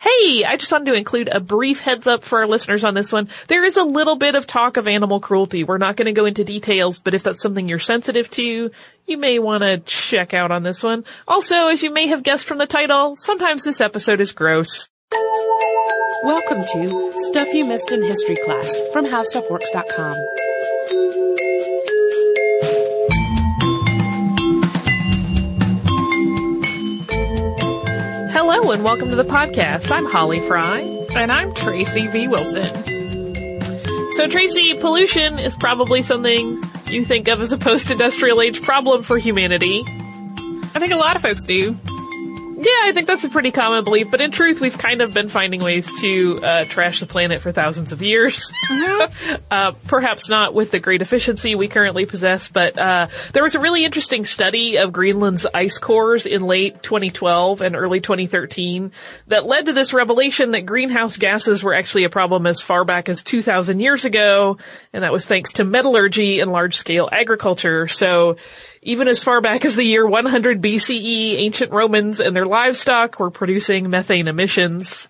Hey, 0.00 0.44
I 0.46 0.56
just 0.56 0.72
wanted 0.72 0.86
to 0.86 0.96
include 0.96 1.28
a 1.30 1.40
brief 1.40 1.80
heads 1.80 2.06
up 2.06 2.24
for 2.24 2.38
our 2.38 2.46
listeners 2.46 2.84
on 2.84 2.94
this 2.94 3.12
one. 3.12 3.28
There 3.48 3.66
is 3.66 3.76
a 3.76 3.84
little 3.84 4.16
bit 4.16 4.34
of 4.34 4.46
talk 4.46 4.78
of 4.78 4.88
animal 4.88 5.20
cruelty. 5.20 5.62
We're 5.62 5.76
not 5.76 5.96
going 5.96 6.06
to 6.06 6.12
go 6.12 6.24
into 6.24 6.42
details, 6.42 6.98
but 6.98 7.12
if 7.12 7.22
that's 7.22 7.42
something 7.42 7.68
you're 7.68 7.78
sensitive 7.78 8.30
to, 8.30 8.70
you 9.06 9.18
may 9.18 9.38
want 9.38 9.62
to 9.62 9.76
check 9.80 10.32
out 10.32 10.50
on 10.50 10.62
this 10.62 10.82
one. 10.82 11.04
Also, 11.28 11.66
as 11.66 11.82
you 11.82 11.92
may 11.92 12.06
have 12.06 12.22
guessed 12.22 12.46
from 12.46 12.56
the 12.56 12.66
title, 12.66 13.14
sometimes 13.14 13.62
this 13.62 13.82
episode 13.82 14.22
is 14.22 14.32
gross. 14.32 14.88
Welcome 16.24 16.64
to 16.72 17.12
Stuff 17.28 17.52
You 17.52 17.66
Missed 17.66 17.92
in 17.92 18.02
History 18.02 18.36
Class 18.36 18.80
from 18.94 19.04
HowStuffWorks.com. 19.04 21.39
Hello 28.42 28.70
and 28.70 28.82
welcome 28.82 29.10
to 29.10 29.16
the 29.16 29.22
podcast. 29.22 29.90
I'm 29.90 30.06
Holly 30.06 30.40
Fry. 30.40 30.78
And 31.14 31.30
I'm 31.30 31.52
Tracy 31.52 32.06
V. 32.06 32.26
Wilson. 32.26 32.74
So 34.14 34.28
Tracy, 34.28 34.78
pollution 34.80 35.38
is 35.38 35.54
probably 35.54 36.02
something 36.02 36.58
you 36.86 37.04
think 37.04 37.28
of 37.28 37.42
as 37.42 37.52
a 37.52 37.58
post-industrial 37.58 38.40
age 38.40 38.62
problem 38.62 39.02
for 39.02 39.18
humanity. 39.18 39.84
I 39.86 40.78
think 40.78 40.90
a 40.90 40.96
lot 40.96 41.16
of 41.16 41.22
folks 41.22 41.44
do. 41.44 41.76
Yeah, 42.60 42.82
I 42.84 42.92
think 42.92 43.06
that's 43.06 43.24
a 43.24 43.30
pretty 43.30 43.52
common 43.52 43.84
belief, 43.84 44.10
but 44.10 44.20
in 44.20 44.32
truth, 44.32 44.60
we've 44.60 44.76
kind 44.76 45.00
of 45.00 45.14
been 45.14 45.28
finding 45.28 45.62
ways 45.62 45.90
to 46.02 46.40
uh, 46.42 46.64
trash 46.64 47.00
the 47.00 47.06
planet 47.06 47.40
for 47.40 47.52
thousands 47.52 47.90
of 47.92 48.02
years. 48.02 48.52
Mm-hmm. 48.70 49.34
uh, 49.50 49.72
perhaps 49.86 50.28
not 50.28 50.52
with 50.52 50.70
the 50.70 50.78
great 50.78 51.00
efficiency 51.00 51.54
we 51.54 51.68
currently 51.68 52.04
possess, 52.04 52.48
but 52.48 52.76
uh, 52.76 53.06
there 53.32 53.42
was 53.42 53.54
a 53.54 53.60
really 53.60 53.86
interesting 53.86 54.26
study 54.26 54.76
of 54.76 54.92
Greenland's 54.92 55.46
ice 55.54 55.78
cores 55.78 56.26
in 56.26 56.42
late 56.42 56.82
2012 56.82 57.62
and 57.62 57.74
early 57.74 58.00
2013 58.00 58.92
that 59.28 59.46
led 59.46 59.64
to 59.64 59.72
this 59.72 59.94
revelation 59.94 60.50
that 60.50 60.66
greenhouse 60.66 61.16
gases 61.16 61.64
were 61.64 61.72
actually 61.72 62.04
a 62.04 62.10
problem 62.10 62.46
as 62.46 62.60
far 62.60 62.84
back 62.84 63.08
as 63.08 63.22
2,000 63.22 63.80
years 63.80 64.04
ago, 64.04 64.58
and 64.92 65.02
that 65.02 65.12
was 65.12 65.24
thanks 65.24 65.54
to 65.54 65.64
metallurgy 65.64 66.40
and 66.40 66.52
large-scale 66.52 67.08
agriculture. 67.10 67.88
So 67.88 68.36
even 68.82 69.08
as 69.08 69.22
far 69.22 69.40
back 69.40 69.64
as 69.64 69.76
the 69.76 69.84
year 69.84 70.06
100 70.06 70.62
BCE, 70.62 71.34
ancient 71.34 71.72
Romans 71.72 72.20
and 72.20 72.34
their 72.34 72.46
livestock 72.46 73.18
were 73.20 73.30
producing 73.30 73.90
methane 73.90 74.28
emissions. 74.28 75.08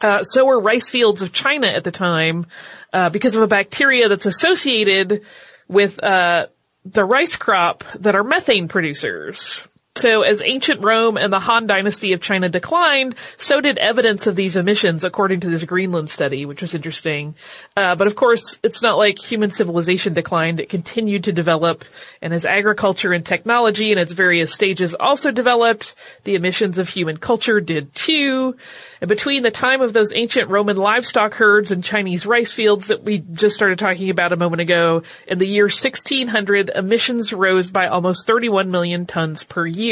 Uh, 0.00 0.22
so 0.22 0.44
were 0.44 0.60
rice 0.60 0.88
fields 0.88 1.22
of 1.22 1.32
China 1.32 1.66
at 1.66 1.82
the 1.82 1.90
time, 1.90 2.46
uh, 2.92 3.08
because 3.10 3.34
of 3.34 3.42
a 3.42 3.48
bacteria 3.48 4.08
that's 4.08 4.26
associated 4.26 5.22
with 5.66 6.02
uh, 6.02 6.46
the 6.84 7.04
rice 7.04 7.36
crop 7.36 7.84
that 7.96 8.14
are 8.14 8.24
methane 8.24 8.68
producers. 8.68 9.66
So 9.98 10.22
as 10.22 10.40
ancient 10.44 10.84
Rome 10.84 11.16
and 11.16 11.32
the 11.32 11.40
Han 11.40 11.66
dynasty 11.66 12.12
of 12.12 12.20
China 12.20 12.48
declined, 12.48 13.16
so 13.36 13.60
did 13.60 13.78
evidence 13.78 14.28
of 14.28 14.36
these 14.36 14.54
emissions 14.54 15.02
according 15.02 15.40
to 15.40 15.50
this 15.50 15.64
Greenland 15.64 16.08
study, 16.08 16.46
which 16.46 16.62
was 16.62 16.72
interesting. 16.72 17.34
Uh, 17.76 17.96
but 17.96 18.06
of 18.06 18.14
course, 18.14 18.60
it's 18.62 18.80
not 18.80 18.96
like 18.96 19.18
human 19.18 19.50
civilization 19.50 20.14
declined. 20.14 20.60
It 20.60 20.68
continued 20.68 21.24
to 21.24 21.32
develop. 21.32 21.84
And 22.22 22.32
as 22.32 22.44
agriculture 22.44 23.12
and 23.12 23.26
technology 23.26 23.90
in 23.90 23.98
its 23.98 24.12
various 24.12 24.54
stages 24.54 24.94
also 24.94 25.32
developed, 25.32 25.96
the 26.22 26.36
emissions 26.36 26.78
of 26.78 26.88
human 26.88 27.16
culture 27.16 27.60
did 27.60 27.92
too. 27.92 28.56
And 29.00 29.08
between 29.08 29.42
the 29.42 29.50
time 29.50 29.80
of 29.80 29.94
those 29.94 30.14
ancient 30.14 30.48
Roman 30.48 30.76
livestock 30.76 31.34
herds 31.34 31.72
and 31.72 31.82
Chinese 31.82 32.24
rice 32.24 32.52
fields 32.52 32.86
that 32.86 33.02
we 33.02 33.18
just 33.18 33.56
started 33.56 33.80
talking 33.80 34.10
about 34.10 34.32
a 34.32 34.36
moment 34.36 34.60
ago, 34.60 35.02
in 35.26 35.38
the 35.38 35.48
year 35.48 35.64
1600, 35.64 36.70
emissions 36.72 37.32
rose 37.32 37.72
by 37.72 37.88
almost 37.88 38.28
31 38.28 38.70
million 38.70 39.04
tons 39.04 39.42
per 39.42 39.66
year. 39.66 39.87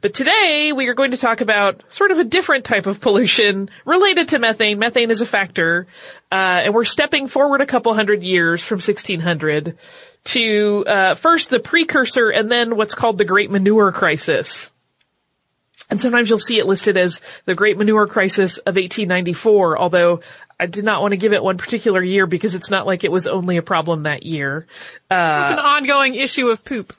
But 0.00 0.14
today 0.14 0.72
we 0.74 0.86
are 0.88 0.94
going 0.94 1.10
to 1.10 1.16
talk 1.16 1.40
about 1.40 1.82
sort 1.92 2.10
of 2.10 2.18
a 2.18 2.24
different 2.24 2.64
type 2.64 2.86
of 2.86 3.00
pollution 3.00 3.68
related 3.84 4.28
to 4.28 4.38
methane. 4.38 4.78
Methane 4.78 5.10
is 5.10 5.20
a 5.20 5.26
factor, 5.26 5.86
uh, 6.30 6.34
and 6.64 6.74
we're 6.74 6.84
stepping 6.84 7.28
forward 7.28 7.60
a 7.60 7.66
couple 7.66 7.92
hundred 7.94 8.22
years 8.22 8.62
from 8.62 8.76
1600 8.76 9.76
to 10.24 10.84
uh, 10.86 11.14
first 11.14 11.50
the 11.50 11.60
precursor 11.60 12.30
and 12.30 12.50
then 12.50 12.76
what's 12.76 12.94
called 12.94 13.18
the 13.18 13.24
Great 13.24 13.50
Manure 13.50 13.92
Crisis. 13.92 14.70
And 15.88 16.00
sometimes 16.02 16.28
you'll 16.28 16.38
see 16.38 16.58
it 16.58 16.66
listed 16.66 16.98
as 16.98 17.20
the 17.44 17.54
Great 17.54 17.78
Manure 17.78 18.06
Crisis 18.06 18.58
of 18.58 18.74
1894, 18.76 19.78
although 19.78 20.20
I 20.58 20.66
did 20.66 20.84
not 20.84 21.00
want 21.00 21.12
to 21.12 21.16
give 21.16 21.32
it 21.32 21.42
one 21.42 21.58
particular 21.58 22.02
year 22.02 22.26
because 22.26 22.54
it's 22.54 22.70
not 22.70 22.86
like 22.86 23.04
it 23.04 23.12
was 23.12 23.26
only 23.26 23.56
a 23.56 23.62
problem 23.62 24.02
that 24.04 24.24
year. 24.24 24.66
Uh, 25.10 25.42
It's 25.44 25.52
an 25.60 25.64
ongoing 25.64 26.14
issue 26.14 26.48
of 26.48 26.64
poop. 26.64 26.92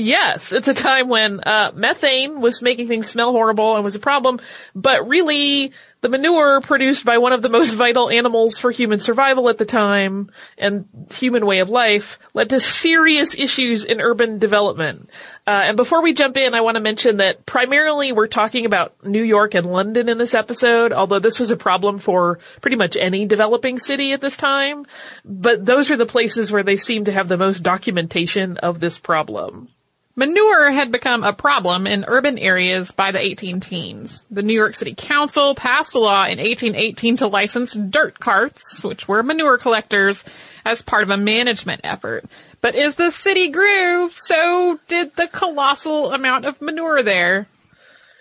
Yes, 0.00 0.52
it's 0.52 0.68
a 0.68 0.74
time 0.74 1.08
when 1.08 1.40
uh, 1.40 1.72
methane 1.74 2.40
was 2.40 2.62
making 2.62 2.88
things 2.88 3.08
smell 3.08 3.32
horrible 3.32 3.74
and 3.74 3.84
was 3.84 3.94
a 3.94 4.00
problem, 4.00 4.40
but 4.74 5.06
really 5.06 5.72
The 6.02 6.08
manure 6.08 6.62
produced 6.62 7.04
by 7.04 7.18
one 7.18 7.34
of 7.34 7.42
the 7.42 7.50
most 7.50 7.74
vital 7.74 8.08
animals 8.08 8.56
for 8.56 8.70
human 8.70 9.00
survival 9.00 9.50
at 9.50 9.58
the 9.58 9.66
time 9.66 10.30
and 10.56 10.86
human 11.12 11.44
way 11.44 11.58
of 11.58 11.68
life 11.68 12.18
led 12.32 12.48
to 12.50 12.60
serious 12.60 13.38
issues 13.38 13.84
in 13.84 14.00
urban 14.00 14.38
development. 14.38 15.10
Uh, 15.46 15.64
and 15.66 15.76
before 15.76 16.02
we 16.02 16.14
jump 16.14 16.38
in, 16.38 16.54
I 16.54 16.62
want 16.62 16.76
to 16.76 16.80
mention 16.80 17.18
that 17.18 17.44
primarily 17.44 18.12
we're 18.12 18.28
talking 18.28 18.64
about 18.64 19.04
New 19.04 19.22
York 19.22 19.54
and 19.54 19.66
London 19.66 20.08
in 20.08 20.16
this 20.16 20.32
episode, 20.32 20.92
although 20.92 21.18
this 21.18 21.38
was 21.38 21.50
a 21.50 21.56
problem 21.56 21.98
for 21.98 22.38
pretty 22.62 22.76
much 22.76 22.96
any 22.96 23.26
developing 23.26 23.78
city 23.78 24.12
at 24.12 24.22
this 24.22 24.38
time. 24.38 24.86
But 25.24 25.66
those 25.66 25.90
are 25.90 25.98
the 25.98 26.06
places 26.06 26.50
where 26.50 26.62
they 26.62 26.78
seem 26.78 27.04
to 27.04 27.12
have 27.12 27.28
the 27.28 27.36
most 27.36 27.62
documentation 27.62 28.56
of 28.56 28.80
this 28.80 28.98
problem. 28.98 29.68
Manure 30.16 30.70
had 30.70 30.92
become 30.92 31.22
a 31.22 31.32
problem 31.32 31.86
in 31.86 32.04
urban 32.06 32.36
areas 32.36 32.90
by 32.90 33.12
the 33.12 33.24
18 33.24 33.60
teens. 33.60 34.26
The 34.30 34.42
New 34.42 34.54
York 34.54 34.74
City 34.74 34.94
Council 34.94 35.54
passed 35.54 35.94
a 35.94 36.00
law 36.00 36.24
in 36.24 36.38
1818 36.38 37.18
to 37.18 37.26
license 37.28 37.72
dirt 37.72 38.18
carts, 38.18 38.82
which 38.84 39.08
were 39.08 39.22
manure 39.22 39.56
collectors, 39.56 40.24
as 40.64 40.82
part 40.82 41.04
of 41.04 41.10
a 41.10 41.16
management 41.16 41.82
effort. 41.84 42.24
But 42.60 42.74
as 42.74 42.96
the 42.96 43.10
city 43.10 43.48
grew, 43.48 44.10
so 44.12 44.78
did 44.88 45.14
the 45.16 45.28
colossal 45.28 46.12
amount 46.12 46.44
of 46.44 46.60
manure 46.60 47.02
there. 47.02 47.46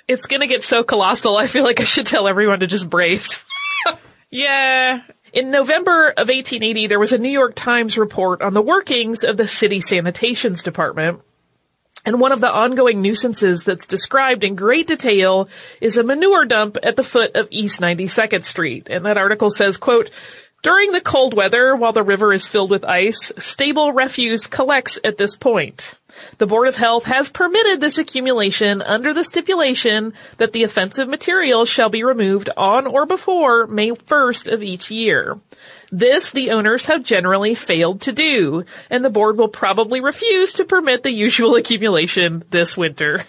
It's 0.08 0.26
gonna 0.26 0.48
get 0.48 0.64
so 0.64 0.84
colossal, 0.84 1.36
I 1.36 1.48
feel 1.48 1.64
like 1.64 1.82
I 1.82 1.86
should 1.86 2.08
tell 2.08 2.28
everyone 2.28 2.62
to 2.62 2.68
just 2.68 2.90
brace. 2.90 3.44
Yeah. 4.32 5.02
In 5.34 5.52
November 5.52 6.10
of 6.10 6.30
1880, 6.30 6.88
there 6.88 7.00
was 7.00 7.12
a 7.12 7.18
New 7.18 7.30
York 7.30 7.56
Times 7.56 7.98
report 7.98 8.42
on 8.42 8.54
the 8.54 8.62
workings 8.62 9.24
of 9.24 9.38
the 9.38 9.48
city 9.48 9.80
sanitations 9.80 10.64
department. 10.64 11.22
And 12.10 12.20
one 12.20 12.32
of 12.32 12.42
the 12.42 12.50
ongoing 12.50 13.04
nuisances 13.04 13.64
that's 13.64 13.86
described 13.86 14.44
in 14.44 14.56
great 14.56 14.88
detail 14.88 15.48
is 15.80 15.96
a 15.96 16.04
manure 16.04 16.46
dump 16.46 16.76
at 16.82 16.96
the 16.96 17.04
foot 17.04 17.36
of 17.36 17.48
East 17.52 17.82
92nd 17.82 18.44
Street. 18.44 18.88
And 18.90 19.06
that 19.06 19.18
article 19.18 19.52
says, 19.52 19.78
quote, 19.78 20.10
during 20.62 20.92
the 20.92 21.02
cold 21.02 21.34
weather, 21.34 21.76
while 21.76 21.94
the 21.94 22.04
river 22.04 22.34
is 22.34 22.48
filled 22.48 22.70
with 22.70 22.84
ice, 22.84 23.32
stable 23.38 23.94
refuse 23.94 24.48
collects 24.48 25.00
at 25.04 25.18
this 25.18 25.36
point. 25.36 25.96
The 26.38 26.48
Board 26.48 26.68
of 26.68 26.76
Health 26.76 27.06
has 27.06 27.30
permitted 27.30 27.80
this 27.80 27.98
accumulation 27.98 28.82
under 28.82 29.14
the 29.14 29.24
stipulation 29.24 30.14
that 30.38 30.52
the 30.52 30.64
offensive 30.64 31.08
material 31.08 31.66
shall 31.66 31.90
be 31.90 32.04
removed 32.04 32.50
on 32.58 32.88
or 32.88 33.06
before 33.06 33.68
May 33.68 33.92
1st 33.92 34.52
of 34.52 34.64
each 34.64 34.92
year. 34.92 35.38
This 35.92 36.32
the 36.32 36.52
owners 36.52 36.86
have 36.88 37.04
generally 37.04 37.56
failed 37.56 38.02
to 38.02 38.12
do, 38.12 38.66
and 38.90 39.04
the 39.04 39.10
board 39.10 39.38
will 39.38 39.48
probably 39.48 40.02
refuse 40.02 40.54
to 40.54 40.66
permit 40.66 41.04
the 41.04 41.12
usual 41.12 41.56
accumulation 41.58 42.44
this 42.50 42.76
winter. 42.76 43.26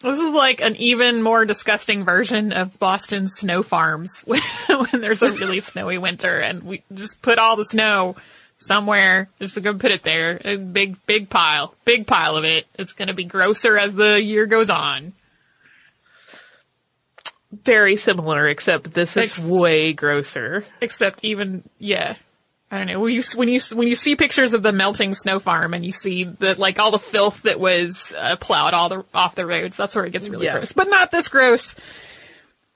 This 0.00 0.20
is 0.20 0.30
like 0.30 0.60
an 0.60 0.76
even 0.76 1.22
more 1.22 1.44
disgusting 1.44 2.04
version 2.04 2.52
of 2.52 2.78
Boston's 2.78 3.34
snow 3.34 3.62
farms 3.62 4.20
when, 4.24 4.40
when 4.68 5.00
there's 5.00 5.22
a 5.22 5.32
really 5.32 5.60
snowy 5.60 5.98
winter 5.98 6.38
and 6.38 6.62
we 6.62 6.82
just 6.94 7.20
put 7.20 7.38
all 7.38 7.56
the 7.56 7.64
snow 7.64 8.16
somewhere, 8.58 9.28
just 9.40 9.54
to 9.54 9.60
go 9.60 9.74
put 9.74 9.90
it 9.90 10.02
there. 10.02 10.40
A 10.44 10.56
big, 10.56 11.04
big 11.06 11.28
pile, 11.30 11.74
big 11.84 12.06
pile 12.06 12.36
of 12.36 12.44
it. 12.44 12.66
It's 12.74 12.92
gonna 12.92 13.14
be 13.14 13.24
grosser 13.24 13.78
as 13.78 13.94
the 13.94 14.22
year 14.22 14.46
goes 14.46 14.70
on. 14.70 15.14
Very 17.50 17.96
similar, 17.96 18.46
except 18.46 18.92
this 18.92 19.16
is 19.16 19.30
Ex- 19.30 19.38
way 19.38 19.94
grosser. 19.94 20.64
Except 20.80 21.24
even, 21.24 21.68
yeah. 21.78 22.16
I 22.70 22.78
don't 22.78 22.86
know. 22.86 23.00
When 23.00 23.12
you, 23.14 23.22
when 23.34 23.48
you, 23.48 23.60
when 23.72 23.88
you 23.88 23.94
see 23.94 24.14
pictures 24.14 24.52
of 24.52 24.62
the 24.62 24.72
melting 24.72 25.14
snow 25.14 25.38
farm 25.40 25.72
and 25.72 25.86
you 25.86 25.92
see 25.92 26.24
the, 26.24 26.54
like 26.58 26.78
all 26.78 26.90
the 26.90 26.98
filth 26.98 27.42
that 27.42 27.58
was 27.58 28.12
uh, 28.16 28.36
plowed 28.36 28.74
all 28.74 28.88
the, 28.90 29.04
off 29.14 29.34
the 29.34 29.46
roads, 29.46 29.76
that's 29.76 29.96
where 29.96 30.04
it 30.04 30.12
gets 30.12 30.28
really 30.28 30.46
Yeah. 30.46 30.52
gross. 30.56 30.72
But 30.72 30.88
not 30.88 31.10
this 31.10 31.28
gross. 31.28 31.74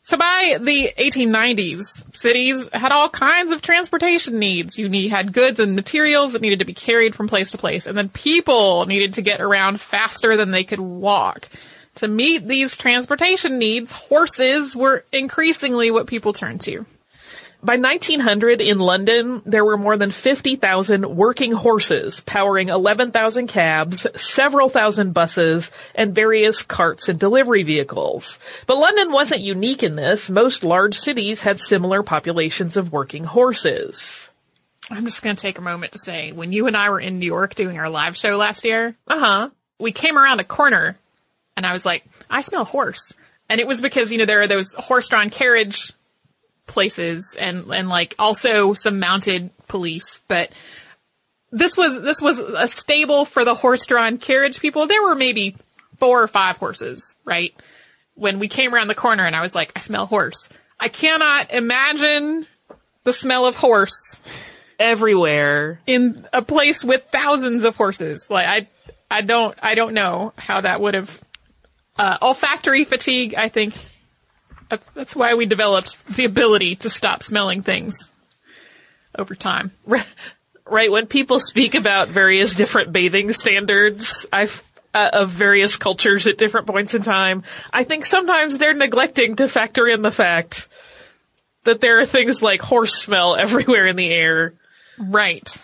So 0.04 0.16
by 0.16 0.56
the 0.60 0.90
1890s, 0.98 2.16
cities 2.16 2.68
had 2.72 2.90
all 2.90 3.08
kinds 3.08 3.52
of 3.52 3.62
transportation 3.62 4.38
needs. 4.38 4.76
You 4.78 4.88
need, 4.88 5.10
had 5.10 5.32
goods 5.32 5.60
and 5.60 5.76
materials 5.76 6.32
that 6.32 6.42
needed 6.42 6.58
to 6.58 6.64
be 6.64 6.74
carried 6.74 7.14
from 7.14 7.28
place 7.28 7.52
to 7.52 7.58
place, 7.58 7.86
and 7.86 7.96
then 7.96 8.08
people 8.08 8.86
needed 8.86 9.14
to 9.14 9.22
get 9.22 9.40
around 9.40 9.80
faster 9.80 10.36
than 10.36 10.50
they 10.50 10.64
could 10.64 10.80
walk. 10.80 11.48
To 11.96 12.08
meet 12.08 12.48
these 12.48 12.76
transportation 12.76 13.58
needs, 13.58 13.92
horses 13.92 14.74
were 14.74 15.04
increasingly 15.12 15.90
what 15.90 16.06
people 16.08 16.32
turned 16.32 16.62
to. 16.62 16.84
By 17.64 17.76
1900 17.76 18.60
in 18.60 18.78
London, 18.78 19.40
there 19.46 19.64
were 19.64 19.76
more 19.78 19.96
than 19.96 20.10
50,000 20.10 21.06
working 21.14 21.52
horses 21.52 22.20
powering 22.22 22.70
11,000 22.70 23.46
cabs, 23.46 24.04
several 24.16 24.68
thousand 24.68 25.12
buses, 25.14 25.70
and 25.94 26.12
various 26.12 26.62
carts 26.62 27.08
and 27.08 27.20
delivery 27.20 27.62
vehicles. 27.62 28.40
But 28.66 28.78
London 28.78 29.12
wasn't 29.12 29.42
unique 29.42 29.84
in 29.84 29.94
this. 29.94 30.28
Most 30.28 30.64
large 30.64 30.96
cities 30.96 31.42
had 31.42 31.60
similar 31.60 32.02
populations 32.02 32.76
of 32.76 32.90
working 32.92 33.22
horses. 33.22 34.28
I'm 34.90 35.04
just 35.04 35.22
going 35.22 35.36
to 35.36 35.40
take 35.40 35.58
a 35.58 35.62
moment 35.62 35.92
to 35.92 35.98
say, 35.98 36.32
when 36.32 36.50
you 36.50 36.66
and 36.66 36.76
I 36.76 36.90
were 36.90 36.98
in 37.00 37.20
New 37.20 37.26
York 37.26 37.54
doing 37.54 37.78
our 37.78 37.88
live 37.88 38.16
show 38.16 38.36
last 38.36 38.64
year, 38.64 38.96
Uh-huh. 39.06 39.50
we 39.78 39.92
came 39.92 40.18
around 40.18 40.40
a 40.40 40.44
corner 40.44 40.98
and 41.56 41.64
I 41.64 41.72
was 41.74 41.84
like, 41.86 42.04
I 42.28 42.40
smell 42.40 42.64
horse. 42.64 43.12
And 43.48 43.60
it 43.60 43.68
was 43.68 43.80
because, 43.80 44.10
you 44.10 44.18
know, 44.18 44.24
there 44.26 44.42
are 44.42 44.48
those 44.48 44.74
horse-drawn 44.74 45.30
carriage 45.30 45.92
places 46.66 47.36
and, 47.38 47.72
and 47.72 47.88
like 47.88 48.14
also 48.18 48.74
some 48.74 48.98
mounted 48.98 49.50
police, 49.68 50.20
but 50.28 50.50
this 51.50 51.76
was, 51.76 52.02
this 52.02 52.20
was 52.20 52.38
a 52.38 52.68
stable 52.68 53.24
for 53.24 53.44
the 53.44 53.54
horse-drawn 53.54 54.18
carriage 54.18 54.60
people. 54.60 54.86
There 54.86 55.02
were 55.02 55.14
maybe 55.14 55.56
four 55.98 56.22
or 56.22 56.28
five 56.28 56.56
horses, 56.56 57.14
right? 57.24 57.52
When 58.14 58.38
we 58.38 58.48
came 58.48 58.74
around 58.74 58.88
the 58.88 58.94
corner 58.94 59.24
and 59.24 59.36
I 59.36 59.42
was 59.42 59.54
like, 59.54 59.72
I 59.76 59.80
smell 59.80 60.06
horse. 60.06 60.48
I 60.80 60.88
cannot 60.88 61.52
imagine 61.52 62.46
the 63.04 63.12
smell 63.12 63.46
of 63.46 63.56
horse 63.56 64.20
Everywhere. 64.78 65.80
in 65.86 66.26
a 66.32 66.42
place 66.42 66.82
with 66.84 67.04
thousands 67.12 67.64
of 67.64 67.76
horses. 67.76 68.26
Like 68.30 68.46
I, 68.46 68.68
I 69.10 69.22
don't, 69.22 69.56
I 69.62 69.74
don't 69.74 69.94
know 69.94 70.32
how 70.36 70.60
that 70.60 70.80
would 70.80 70.94
have. 70.94 71.20
Uh, 71.94 72.16
olfactory 72.22 72.84
fatigue. 72.84 73.34
I 73.34 73.48
think 73.48 73.74
that's, 74.94 75.16
why 75.16 75.34
we 75.34 75.46
developed 75.46 76.04
the 76.14 76.24
ability 76.24 76.76
to 76.76 76.90
stop 76.90 77.22
smelling 77.22 77.62
things 77.62 78.10
over 79.18 79.34
time. 79.34 79.70
Right, 80.64 80.90
when 80.90 81.06
people 81.06 81.40
speak 81.40 81.74
about 81.74 82.08
various 82.08 82.54
different 82.54 82.92
bathing 82.92 83.32
standards, 83.32 84.26
I've, 84.32 84.64
uh, 84.94 85.10
of 85.12 85.28
various 85.30 85.76
cultures 85.76 86.26
at 86.26 86.38
different 86.38 86.66
points 86.66 86.94
in 86.94 87.02
time, 87.02 87.42
I 87.72 87.84
think 87.84 88.06
sometimes 88.06 88.58
they're 88.58 88.74
neglecting 88.74 89.36
to 89.36 89.48
factor 89.48 89.86
in 89.86 90.02
the 90.02 90.10
fact 90.10 90.68
that 91.64 91.80
there 91.80 91.98
are 91.98 92.06
things 92.06 92.42
like 92.42 92.62
horse 92.62 92.94
smell 92.94 93.36
everywhere 93.38 93.86
in 93.86 93.96
the 93.96 94.10
air. 94.10 94.54
Right. 94.98 95.56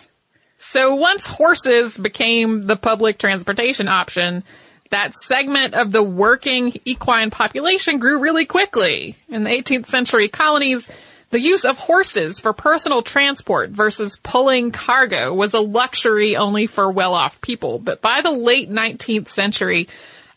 So 0.57 0.95
once 0.95 1.25
horses 1.25 1.97
became 1.97 2.61
the 2.61 2.75
public 2.75 3.17
transportation 3.17 3.87
option, 3.87 4.43
that 4.89 5.15
segment 5.15 5.73
of 5.75 5.91
the 5.91 6.03
working 6.03 6.79
equine 6.85 7.29
population 7.29 7.99
grew 7.99 8.19
really 8.19 8.45
quickly. 8.45 9.15
In 9.27 9.43
the 9.43 9.49
18th 9.49 9.87
century 9.87 10.29
colonies, 10.29 10.87
the 11.29 11.39
use 11.39 11.63
of 11.63 11.77
horses 11.77 12.39
for 12.39 12.53
personal 12.53 13.03
transport 13.03 13.69
versus 13.69 14.19
pulling 14.23 14.71
cargo 14.71 15.33
was 15.33 15.53
a 15.53 15.59
luxury 15.59 16.35
only 16.35 16.65
for 16.65 16.91
well-off 16.91 17.39
people. 17.41 17.77
But 17.77 18.01
by 18.01 18.21
the 18.21 18.31
late 18.31 18.71
19th 18.71 19.29
century, 19.29 19.87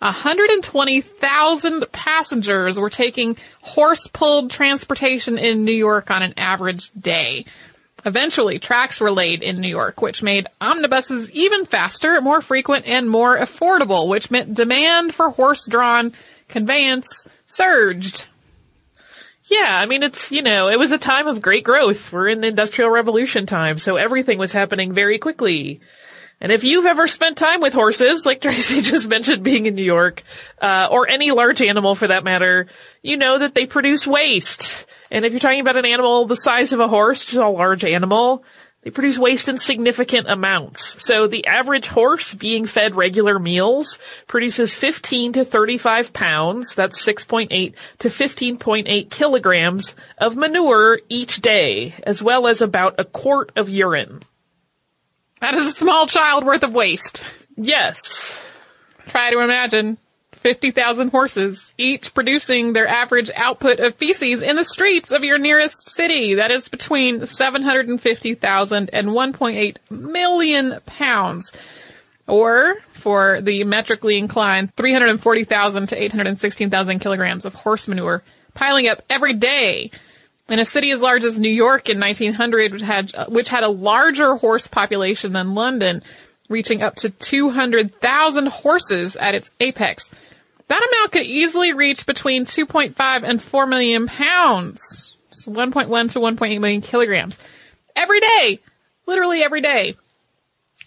120,000 0.00 1.92
passengers 1.92 2.78
were 2.78 2.90
taking 2.90 3.38
horse-pulled 3.62 4.50
transportation 4.50 5.38
in 5.38 5.64
New 5.64 5.72
York 5.72 6.10
on 6.10 6.22
an 6.22 6.34
average 6.36 6.90
day. 6.90 7.46
Eventually, 8.04 8.58
tracks 8.58 9.00
were 9.00 9.12
laid 9.12 9.42
in 9.42 9.60
New 9.60 9.68
York, 9.68 10.02
which 10.02 10.22
made 10.22 10.48
omnibuses 10.60 11.30
even 11.30 11.64
faster, 11.64 12.20
more 12.20 12.42
frequent, 12.42 12.86
and 12.86 13.08
more 13.08 13.38
affordable, 13.38 14.08
which 14.08 14.30
meant 14.30 14.54
demand 14.54 15.14
for 15.14 15.30
horse-drawn 15.30 16.12
conveyance 16.48 17.26
surged. 17.46 18.26
Yeah, 19.44 19.76
I 19.76 19.86
mean, 19.86 20.02
it's, 20.02 20.32
you 20.32 20.42
know, 20.42 20.68
it 20.68 20.78
was 20.78 20.92
a 20.92 20.98
time 20.98 21.28
of 21.28 21.42
great 21.42 21.62
growth. 21.62 22.12
We're 22.12 22.28
in 22.28 22.40
the 22.40 22.48
Industrial 22.48 22.90
Revolution 22.90 23.46
time, 23.46 23.78
so 23.78 23.96
everything 23.96 24.38
was 24.38 24.52
happening 24.52 24.92
very 24.92 25.18
quickly. 25.18 25.80
And 26.40 26.50
if 26.50 26.64
you've 26.64 26.86
ever 26.86 27.06
spent 27.06 27.36
time 27.36 27.60
with 27.60 27.72
horses, 27.72 28.26
like 28.26 28.40
Tracy 28.42 28.80
just 28.80 29.08
mentioned 29.08 29.44
being 29.44 29.66
in 29.66 29.76
New 29.76 29.84
York, 29.84 30.24
uh, 30.60 30.88
or 30.90 31.08
any 31.08 31.30
large 31.30 31.62
animal 31.62 31.94
for 31.94 32.08
that 32.08 32.24
matter, 32.24 32.66
you 33.00 33.16
know 33.16 33.38
that 33.38 33.54
they 33.54 33.66
produce 33.66 34.06
waste. 34.06 34.86
And 35.12 35.26
if 35.26 35.32
you're 35.32 35.40
talking 35.40 35.60
about 35.60 35.76
an 35.76 35.84
animal 35.84 36.26
the 36.26 36.36
size 36.36 36.72
of 36.72 36.80
a 36.80 36.88
horse, 36.88 37.22
which 37.22 37.34
is 37.34 37.38
a 37.38 37.46
large 37.46 37.84
animal, 37.84 38.44
they 38.80 38.90
produce 38.90 39.18
waste 39.18 39.46
in 39.46 39.58
significant 39.58 40.28
amounts. 40.28 41.04
So 41.06 41.26
the 41.26 41.46
average 41.46 41.86
horse 41.86 42.32
being 42.32 42.64
fed 42.64 42.96
regular 42.96 43.38
meals 43.38 43.98
produces 44.26 44.74
15 44.74 45.34
to 45.34 45.44
35 45.44 46.14
pounds, 46.14 46.74
that's 46.74 47.04
6.8 47.06 47.74
to 47.98 48.08
15.8 48.08 49.10
kilograms 49.10 49.94
of 50.16 50.34
manure 50.34 51.00
each 51.10 51.42
day, 51.42 51.94
as 52.04 52.22
well 52.22 52.46
as 52.46 52.62
about 52.62 52.98
a 52.98 53.04
quart 53.04 53.52
of 53.54 53.68
urine. 53.68 54.20
That 55.40 55.54
is 55.54 55.66
a 55.66 55.72
small 55.72 56.06
child 56.06 56.46
worth 56.46 56.62
of 56.62 56.72
waste. 56.72 57.22
Yes. 57.54 58.50
Try 59.08 59.30
to 59.30 59.40
imagine 59.40 59.98
50,000 60.42 61.08
horses, 61.08 61.72
each 61.78 62.14
producing 62.14 62.72
their 62.72 62.88
average 62.88 63.30
output 63.34 63.78
of 63.80 63.94
feces 63.94 64.42
in 64.42 64.56
the 64.56 64.64
streets 64.64 65.12
of 65.12 65.24
your 65.24 65.38
nearest 65.38 65.92
city. 65.92 66.34
That 66.34 66.50
is 66.50 66.68
between 66.68 67.26
750,000 67.26 68.90
and 68.92 69.08
1.8 69.08 69.76
million 69.90 70.80
pounds. 70.84 71.52
Or, 72.28 72.76
for 72.92 73.40
the 73.40 73.64
metrically 73.64 74.18
inclined, 74.18 74.74
340,000 74.76 75.88
to 75.88 76.02
816,000 76.02 76.98
kilograms 76.98 77.44
of 77.44 77.54
horse 77.54 77.88
manure 77.88 78.22
piling 78.54 78.88
up 78.88 79.02
every 79.08 79.34
day. 79.34 79.90
In 80.48 80.58
a 80.58 80.64
city 80.64 80.90
as 80.90 81.00
large 81.00 81.24
as 81.24 81.38
New 81.38 81.48
York 81.50 81.88
in 81.88 81.98
1900, 81.98 82.72
which 82.72 82.82
had, 82.82 83.12
which 83.28 83.48
had 83.48 83.62
a 83.62 83.68
larger 83.68 84.34
horse 84.34 84.66
population 84.66 85.32
than 85.32 85.54
London, 85.54 86.02
reaching 86.48 86.82
up 86.82 86.96
to 86.96 87.10
200,000 87.10 88.48
horses 88.48 89.16
at 89.16 89.34
its 89.34 89.52
apex. 89.60 90.10
That 90.72 90.88
amount 90.90 91.12
could 91.12 91.26
easily 91.26 91.74
reach 91.74 92.06
between 92.06 92.46
2.5 92.46 93.24
and 93.24 93.42
4 93.42 93.66
million 93.66 94.06
pounds. 94.06 95.14
It's 95.28 95.44
1.1 95.44 96.12
to 96.12 96.18
1.8 96.18 96.60
million 96.60 96.80
kilograms. 96.80 97.38
Every 97.94 98.20
day. 98.20 98.58
Literally 99.04 99.42
every 99.42 99.60
day. 99.60 99.96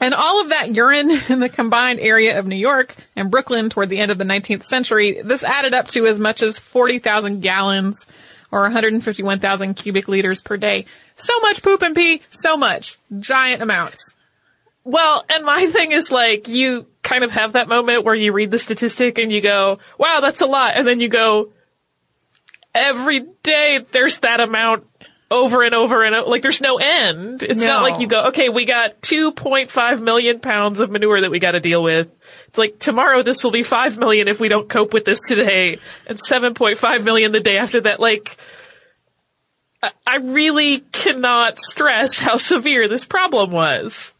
And 0.02 0.16
all 0.16 0.42
of 0.42 0.50
that 0.50 0.74
urine 0.74 1.12
in 1.30 1.40
the 1.40 1.50
combined 1.50 2.00
area 2.00 2.40
of 2.40 2.48
New 2.48 2.56
York 2.56 2.96
and 3.16 3.30
Brooklyn 3.30 3.70
toward 3.70 3.90
the 3.90 4.00
end 4.00 4.10
of 4.10 4.18
the 4.18 4.24
19th 4.24 4.64
century, 4.64 5.22
this 5.24 5.44
added 5.44 5.76
up 5.76 5.90
to 5.90 6.08
as 6.08 6.20
much 6.20 6.42
as 6.42 6.58
40,000 6.58 7.42
gallons 7.42 8.08
or 8.52 8.62
151,000 8.62 9.76
cubic 9.76 10.08
liters 10.08 10.42
per 10.42 10.58
day. 10.58 10.88
So 11.16 11.40
much 11.42 11.62
poop 11.62 11.84
and 11.84 11.96
pee, 11.96 12.24
so 12.32 12.58
much. 12.58 12.98
Giant 13.20 13.62
amounts. 13.62 14.15
Well, 14.86 15.26
and 15.30 15.44
my 15.44 15.66
thing 15.66 15.92
is 15.92 16.12
like, 16.12 16.48
you 16.48 16.86
kind 17.02 17.24
of 17.24 17.32
have 17.32 17.54
that 17.54 17.68
moment 17.68 18.06
where 18.06 18.16
you 18.16 18.32
read 18.32 18.52
the 18.52 18.60
statistic 18.60 19.18
and 19.18 19.32
you 19.32 19.42
go, 19.42 19.80
wow, 20.00 20.20
that's 20.22 20.42
a 20.42 20.46
lot. 20.46 20.78
And 20.78 20.86
then 20.88 21.02
you 21.02 21.08
go, 21.10 21.52
every 22.74 23.22
day 23.44 23.84
there's 23.92 24.18
that 24.18 24.40
amount 24.40 24.86
over 25.32 25.64
and 25.64 25.74
over 25.74 26.04
and 26.04 26.14
over. 26.16 26.30
Like 26.30 26.44
there's 26.44 26.62
no 26.62 26.78
end. 26.78 27.42
It's 27.42 27.62
No. 27.62 27.68
not 27.68 27.82
like 27.82 28.00
you 28.00 28.08
go, 28.08 28.28
okay, 28.28 28.50
we 28.50 28.66
got 28.66 29.02
2.5 29.02 30.02
million 30.04 30.40
pounds 30.40 30.80
of 30.80 30.92
manure 30.92 31.22
that 31.22 31.32
we 31.32 31.40
got 31.40 31.52
to 31.52 31.60
deal 31.60 31.82
with. 31.82 32.12
It's 32.50 32.58
like 32.58 32.78
tomorrow 32.78 33.24
this 33.24 33.44
will 33.44 33.52
be 33.52 33.64
5 33.64 33.98
million 33.98 34.28
if 34.28 34.40
we 34.40 34.50
don't 34.50 34.70
cope 34.70 34.94
with 34.94 35.04
this 35.04 35.20
today 35.28 35.80
and 36.06 36.20
7.5 36.20 37.04
million 37.04 37.32
the 37.32 37.40
day 37.40 37.58
after 37.58 37.82
that. 37.82 38.00
Like, 38.00 38.38
I- 39.82 39.92
I 40.06 40.16
really 40.18 40.82
cannot 40.92 41.60
stress 41.60 42.20
how 42.20 42.36
severe 42.38 42.88
this 42.88 43.04
problem 43.06 43.50
was. 43.52 44.14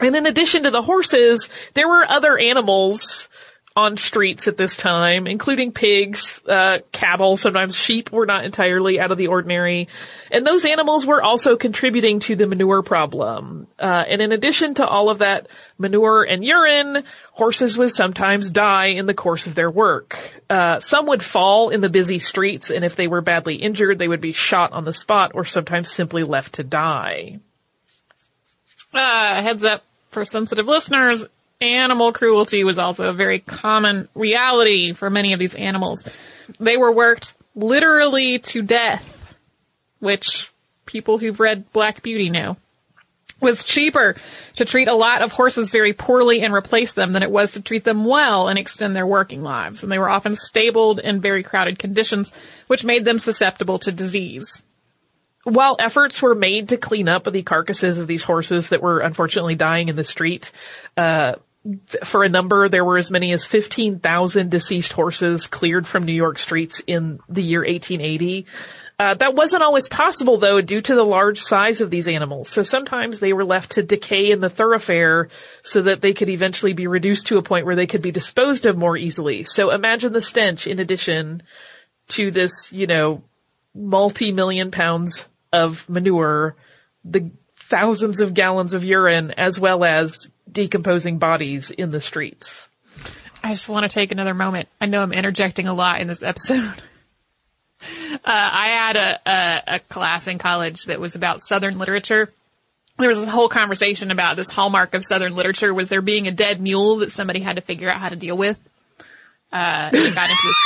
And 0.00 0.14
in 0.14 0.26
addition 0.26 0.64
to 0.64 0.70
the 0.70 0.82
horses, 0.82 1.48
there 1.74 1.88
were 1.88 2.04
other 2.08 2.38
animals 2.38 3.28
on 3.76 3.98
streets 3.98 4.48
at 4.48 4.56
this 4.56 4.74
time, 4.74 5.26
including 5.26 5.70
pigs, 5.70 6.42
uh, 6.48 6.78
cattle, 6.92 7.36
sometimes 7.36 7.76
sheep 7.76 8.10
were 8.10 8.24
not 8.24 8.46
entirely 8.46 8.98
out 8.98 9.12
of 9.12 9.18
the 9.18 9.26
ordinary. 9.26 9.88
And 10.30 10.46
those 10.46 10.64
animals 10.64 11.04
were 11.04 11.22
also 11.22 11.56
contributing 11.56 12.20
to 12.20 12.36
the 12.36 12.46
manure 12.46 12.82
problem. 12.82 13.66
Uh, 13.78 14.04
and 14.08 14.22
in 14.22 14.32
addition 14.32 14.74
to 14.74 14.86
all 14.86 15.10
of 15.10 15.18
that 15.18 15.48
manure 15.76 16.24
and 16.24 16.42
urine, 16.42 17.04
horses 17.32 17.76
would 17.76 17.90
sometimes 17.90 18.50
die 18.50 18.88
in 18.88 19.04
the 19.04 19.12
course 19.12 19.46
of 19.46 19.54
their 19.54 19.70
work. 19.70 20.16
Uh, 20.48 20.80
some 20.80 21.06
would 21.06 21.22
fall 21.22 21.68
in 21.68 21.82
the 21.82 21.90
busy 21.90 22.18
streets, 22.18 22.70
and 22.70 22.82
if 22.82 22.96
they 22.96 23.08
were 23.08 23.20
badly 23.20 23.56
injured, 23.56 23.98
they 23.98 24.08
would 24.08 24.22
be 24.22 24.32
shot 24.32 24.72
on 24.72 24.84
the 24.84 24.94
spot 24.94 25.32
or 25.34 25.44
sometimes 25.44 25.92
simply 25.92 26.22
left 26.22 26.54
to 26.54 26.64
die. 26.64 27.40
Uh, 28.96 29.42
heads 29.42 29.62
up 29.62 29.84
for 30.08 30.24
sensitive 30.24 30.66
listeners, 30.66 31.26
animal 31.60 32.12
cruelty 32.12 32.64
was 32.64 32.78
also 32.78 33.10
a 33.10 33.12
very 33.12 33.40
common 33.40 34.08
reality 34.14 34.94
for 34.94 35.10
many 35.10 35.34
of 35.34 35.38
these 35.38 35.54
animals. 35.54 36.08
They 36.58 36.78
were 36.78 36.94
worked 36.94 37.34
literally 37.54 38.38
to 38.38 38.62
death, 38.62 39.34
which 40.00 40.50
people 40.86 41.18
who've 41.18 41.38
read 41.38 41.70
Black 41.74 42.02
Beauty 42.02 42.30
know. 42.30 42.56
Was 43.38 43.64
cheaper 43.64 44.16
to 44.54 44.64
treat 44.64 44.88
a 44.88 44.94
lot 44.94 45.20
of 45.20 45.30
horses 45.30 45.70
very 45.70 45.92
poorly 45.92 46.40
and 46.40 46.54
replace 46.54 46.94
them 46.94 47.12
than 47.12 47.22
it 47.22 47.30
was 47.30 47.52
to 47.52 47.60
treat 47.60 47.84
them 47.84 48.06
well 48.06 48.48
and 48.48 48.58
extend 48.58 48.96
their 48.96 49.06
working 49.06 49.42
lives. 49.42 49.82
And 49.82 49.92
they 49.92 49.98
were 49.98 50.08
often 50.08 50.36
stabled 50.36 51.00
in 51.00 51.20
very 51.20 51.42
crowded 51.42 51.78
conditions, 51.78 52.32
which 52.66 52.82
made 52.82 53.04
them 53.04 53.18
susceptible 53.18 53.78
to 53.80 53.92
disease. 53.92 54.62
While 55.46 55.76
efforts 55.78 56.20
were 56.20 56.34
made 56.34 56.70
to 56.70 56.76
clean 56.76 57.08
up 57.08 57.30
the 57.30 57.42
carcasses 57.44 57.98
of 58.00 58.08
these 58.08 58.24
horses 58.24 58.70
that 58.70 58.82
were 58.82 58.98
unfortunately 58.98 59.54
dying 59.54 59.88
in 59.88 59.94
the 59.94 60.02
street, 60.02 60.50
uh, 60.96 61.36
for 62.04 62.24
a 62.24 62.28
number, 62.28 62.68
there 62.68 62.84
were 62.84 62.98
as 62.98 63.12
many 63.12 63.32
as 63.32 63.44
15,000 63.44 64.50
deceased 64.50 64.92
horses 64.92 65.46
cleared 65.46 65.86
from 65.86 66.04
New 66.04 66.12
York 66.12 66.40
streets 66.40 66.82
in 66.84 67.20
the 67.28 67.42
year 67.42 67.60
1880. 67.60 68.46
Uh, 68.98 69.14
that 69.14 69.34
wasn't 69.34 69.62
always 69.62 69.88
possible 69.88 70.38
though 70.38 70.60
due 70.60 70.80
to 70.80 70.94
the 70.96 71.04
large 71.04 71.40
size 71.40 71.80
of 71.80 71.90
these 71.90 72.08
animals. 72.08 72.48
So 72.48 72.64
sometimes 72.64 73.20
they 73.20 73.32
were 73.32 73.44
left 73.44 73.72
to 73.72 73.84
decay 73.84 74.32
in 74.32 74.40
the 74.40 74.50
thoroughfare 74.50 75.28
so 75.62 75.82
that 75.82 76.00
they 76.00 76.12
could 76.12 76.28
eventually 76.28 76.72
be 76.72 76.88
reduced 76.88 77.28
to 77.28 77.38
a 77.38 77.42
point 77.42 77.66
where 77.66 77.76
they 77.76 77.86
could 77.86 78.02
be 78.02 78.10
disposed 78.10 78.66
of 78.66 78.76
more 78.76 78.96
easily. 78.96 79.44
So 79.44 79.70
imagine 79.70 80.12
the 80.12 80.22
stench 80.22 80.66
in 80.66 80.80
addition 80.80 81.42
to 82.08 82.32
this, 82.32 82.72
you 82.72 82.88
know, 82.88 83.22
multi-million 83.74 84.70
pounds 84.70 85.28
of 85.52 85.88
manure, 85.88 86.54
the 87.04 87.30
thousands 87.54 88.20
of 88.20 88.34
gallons 88.34 88.74
of 88.74 88.84
urine, 88.84 89.32
as 89.32 89.58
well 89.58 89.84
as 89.84 90.30
decomposing 90.50 91.18
bodies 91.18 91.70
in 91.70 91.90
the 91.90 92.00
streets. 92.00 92.68
I 93.42 93.52
just 93.52 93.68
want 93.68 93.88
to 93.88 93.94
take 93.94 94.12
another 94.12 94.34
moment. 94.34 94.68
I 94.80 94.86
know 94.86 95.02
I'm 95.02 95.12
interjecting 95.12 95.68
a 95.68 95.74
lot 95.74 96.00
in 96.00 96.08
this 96.08 96.22
episode. 96.22 96.72
Uh, 98.12 98.18
I 98.24 98.68
had 98.68 98.96
a, 98.96 99.30
a, 99.30 99.62
a 99.76 99.80
class 99.80 100.26
in 100.26 100.38
college 100.38 100.86
that 100.86 100.98
was 100.98 101.14
about 101.14 101.40
Southern 101.40 101.78
literature. 101.78 102.32
There 102.98 103.08
was 103.08 103.18
this 103.18 103.28
whole 103.28 103.48
conversation 103.48 104.10
about 104.10 104.36
this 104.36 104.48
hallmark 104.48 104.94
of 104.94 105.04
Southern 105.04 105.36
literature 105.36 105.72
was 105.72 105.88
there 105.88 106.00
being 106.00 106.26
a 106.26 106.32
dead 106.32 106.60
mule 106.60 106.96
that 106.96 107.12
somebody 107.12 107.40
had 107.40 107.56
to 107.56 107.62
figure 107.62 107.88
out 107.88 108.00
how 108.00 108.08
to 108.08 108.16
deal 108.16 108.36
with. 108.36 108.58
Uh, 109.52 109.90
it 109.92 110.14
got 110.14 110.30
into 110.30 110.42
this 110.46 110.56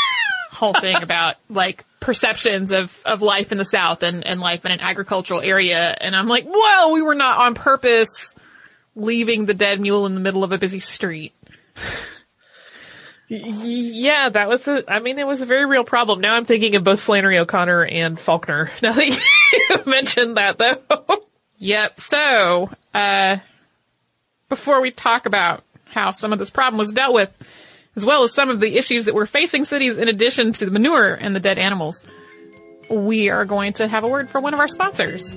whole 0.52 0.72
thing 0.72 0.96
about 1.02 1.36
like 1.50 1.84
perceptions 2.00 2.72
of, 2.72 3.00
of 3.04 3.22
life 3.22 3.52
in 3.52 3.58
the 3.58 3.64
South 3.64 4.02
and, 4.02 4.26
and 4.26 4.40
life 4.40 4.64
in 4.64 4.72
an 4.72 4.80
agricultural 4.80 5.40
area. 5.40 5.94
And 6.00 6.16
I'm 6.16 6.26
like, 6.26 6.44
whoa, 6.46 6.92
we 6.92 7.02
were 7.02 7.14
not 7.14 7.38
on 7.38 7.54
purpose 7.54 8.34
leaving 8.96 9.44
the 9.44 9.54
dead 9.54 9.80
mule 9.80 10.06
in 10.06 10.14
the 10.14 10.20
middle 10.20 10.42
of 10.42 10.52
a 10.52 10.58
busy 10.58 10.80
street. 10.80 11.34
Yeah, 13.28 14.28
that 14.30 14.48
was 14.48 14.66
a, 14.66 14.82
I 14.88 14.98
mean, 14.98 15.18
it 15.18 15.26
was 15.26 15.40
a 15.40 15.46
very 15.46 15.64
real 15.64 15.84
problem. 15.84 16.20
Now 16.20 16.34
I'm 16.34 16.44
thinking 16.44 16.74
of 16.74 16.82
both 16.82 17.00
Flannery 17.00 17.38
O'Connor 17.38 17.84
and 17.84 18.18
Faulkner. 18.18 18.72
Now 18.82 18.92
that 18.92 19.06
you 19.06 19.16
mentioned 19.86 20.36
that 20.36 20.58
though. 20.58 21.22
Yep. 21.58 22.00
So, 22.00 22.70
uh, 22.92 23.36
before 24.48 24.80
we 24.80 24.90
talk 24.90 25.26
about 25.26 25.62
how 25.84 26.10
some 26.10 26.32
of 26.32 26.38
this 26.38 26.50
problem 26.50 26.78
was 26.78 26.92
dealt 26.92 27.14
with, 27.14 27.30
as 27.96 28.04
well 28.04 28.22
as 28.22 28.34
some 28.34 28.50
of 28.50 28.60
the 28.60 28.76
issues 28.76 29.04
that 29.06 29.14
we're 29.14 29.26
facing 29.26 29.64
cities 29.64 29.98
in 29.98 30.08
addition 30.08 30.52
to 30.54 30.64
the 30.64 30.70
manure 30.70 31.14
and 31.14 31.34
the 31.34 31.40
dead 31.40 31.58
animals, 31.58 32.02
we 32.90 33.30
are 33.30 33.44
going 33.44 33.72
to 33.74 33.88
have 33.88 34.04
a 34.04 34.08
word 34.08 34.30
for 34.30 34.40
one 34.40 34.54
of 34.54 34.60
our 34.60 34.68
sponsors. 34.68 35.36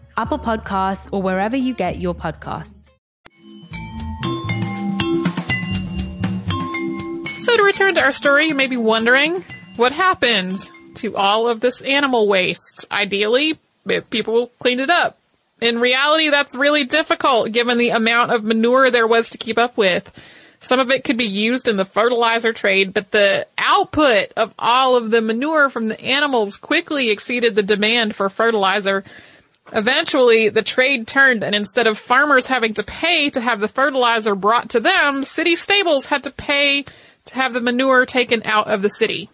Apple 0.21 0.37
Podcasts, 0.37 1.09
or 1.11 1.19
wherever 1.19 1.57
you 1.57 1.73
get 1.73 1.97
your 1.97 2.13
podcasts. 2.13 2.91
So, 7.43 7.57
to 7.57 7.63
return 7.63 7.95
to 7.95 8.01
our 8.01 8.11
story, 8.11 8.45
you 8.45 8.53
may 8.53 8.67
be 8.67 8.77
wondering 8.77 9.43
what 9.77 9.93
happened 9.93 10.59
to 10.97 11.15
all 11.15 11.47
of 11.47 11.59
this 11.59 11.81
animal 11.81 12.27
waste. 12.27 12.85
Ideally, 12.91 13.57
people 14.11 14.51
cleaned 14.59 14.81
it 14.81 14.91
up. 14.91 15.17
In 15.59 15.79
reality, 15.79 16.29
that's 16.29 16.55
really 16.55 16.85
difficult 16.85 17.51
given 17.51 17.79
the 17.79 17.89
amount 17.89 18.31
of 18.31 18.43
manure 18.43 18.91
there 18.91 19.07
was 19.07 19.31
to 19.31 19.39
keep 19.39 19.57
up 19.57 19.75
with. 19.75 20.11
Some 20.59 20.79
of 20.79 20.91
it 20.91 21.03
could 21.03 21.17
be 21.17 21.25
used 21.25 21.67
in 21.67 21.77
the 21.77 21.85
fertilizer 21.85 22.53
trade, 22.53 22.93
but 22.93 23.09
the 23.09 23.47
output 23.57 24.33
of 24.37 24.53
all 24.59 24.97
of 24.97 25.09
the 25.09 25.19
manure 25.21 25.71
from 25.71 25.87
the 25.87 25.99
animals 25.99 26.57
quickly 26.57 27.09
exceeded 27.09 27.55
the 27.55 27.63
demand 27.63 28.15
for 28.15 28.29
fertilizer. 28.29 29.03
Eventually, 29.73 30.49
the 30.49 30.63
trade 30.63 31.07
turned, 31.07 31.43
and 31.43 31.55
instead 31.55 31.87
of 31.87 31.97
farmers 31.97 32.45
having 32.45 32.73
to 32.73 32.83
pay 32.83 33.29
to 33.29 33.41
have 33.41 33.59
the 33.59 33.67
fertilizer 33.67 34.35
brought 34.35 34.71
to 34.71 34.79
them, 34.79 35.23
city 35.23 35.55
stables 35.55 36.05
had 36.05 36.23
to 36.23 36.31
pay 36.31 36.83
to 37.25 37.35
have 37.35 37.53
the 37.53 37.61
manure 37.61 38.05
taken 38.05 38.41
out 38.43 38.67
of 38.67 38.81
the 38.81 38.89
city. 38.89 39.29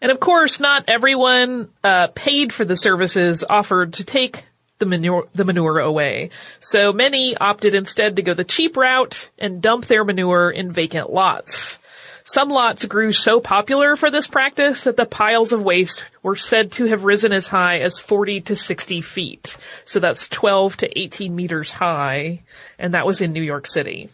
And 0.00 0.10
of 0.10 0.18
course, 0.18 0.60
not 0.60 0.84
everyone 0.88 1.68
uh, 1.84 2.08
paid 2.14 2.52
for 2.52 2.64
the 2.64 2.76
services 2.76 3.44
offered 3.48 3.94
to 3.94 4.04
take 4.04 4.44
the 4.78 4.86
manure, 4.86 5.28
the 5.32 5.44
manure 5.44 5.78
away. 5.78 6.30
So 6.58 6.92
many 6.92 7.36
opted 7.36 7.74
instead 7.74 8.16
to 8.16 8.22
go 8.22 8.34
the 8.34 8.44
cheap 8.44 8.76
route 8.76 9.30
and 9.38 9.62
dump 9.62 9.86
their 9.86 10.04
manure 10.04 10.50
in 10.50 10.72
vacant 10.72 11.12
lots. 11.12 11.78
Some 12.24 12.50
lots 12.50 12.84
grew 12.84 13.12
so 13.12 13.40
popular 13.40 13.96
for 13.96 14.10
this 14.10 14.26
practice 14.26 14.84
that 14.84 14.96
the 14.96 15.06
piles 15.06 15.52
of 15.52 15.62
waste 15.62 16.04
were 16.22 16.36
said 16.36 16.72
to 16.72 16.86
have 16.86 17.04
risen 17.04 17.32
as 17.32 17.48
high 17.48 17.80
as 17.80 17.98
40 17.98 18.42
to 18.42 18.56
60 18.56 19.00
feet. 19.00 19.56
So 19.84 19.98
that's 19.98 20.28
12 20.28 20.76
to 20.78 20.98
18 20.98 21.34
meters 21.34 21.72
high. 21.72 22.42
And 22.78 22.94
that 22.94 23.06
was 23.06 23.20
in 23.20 23.32
New 23.32 23.42
York 23.42 23.66
City. 23.66 24.08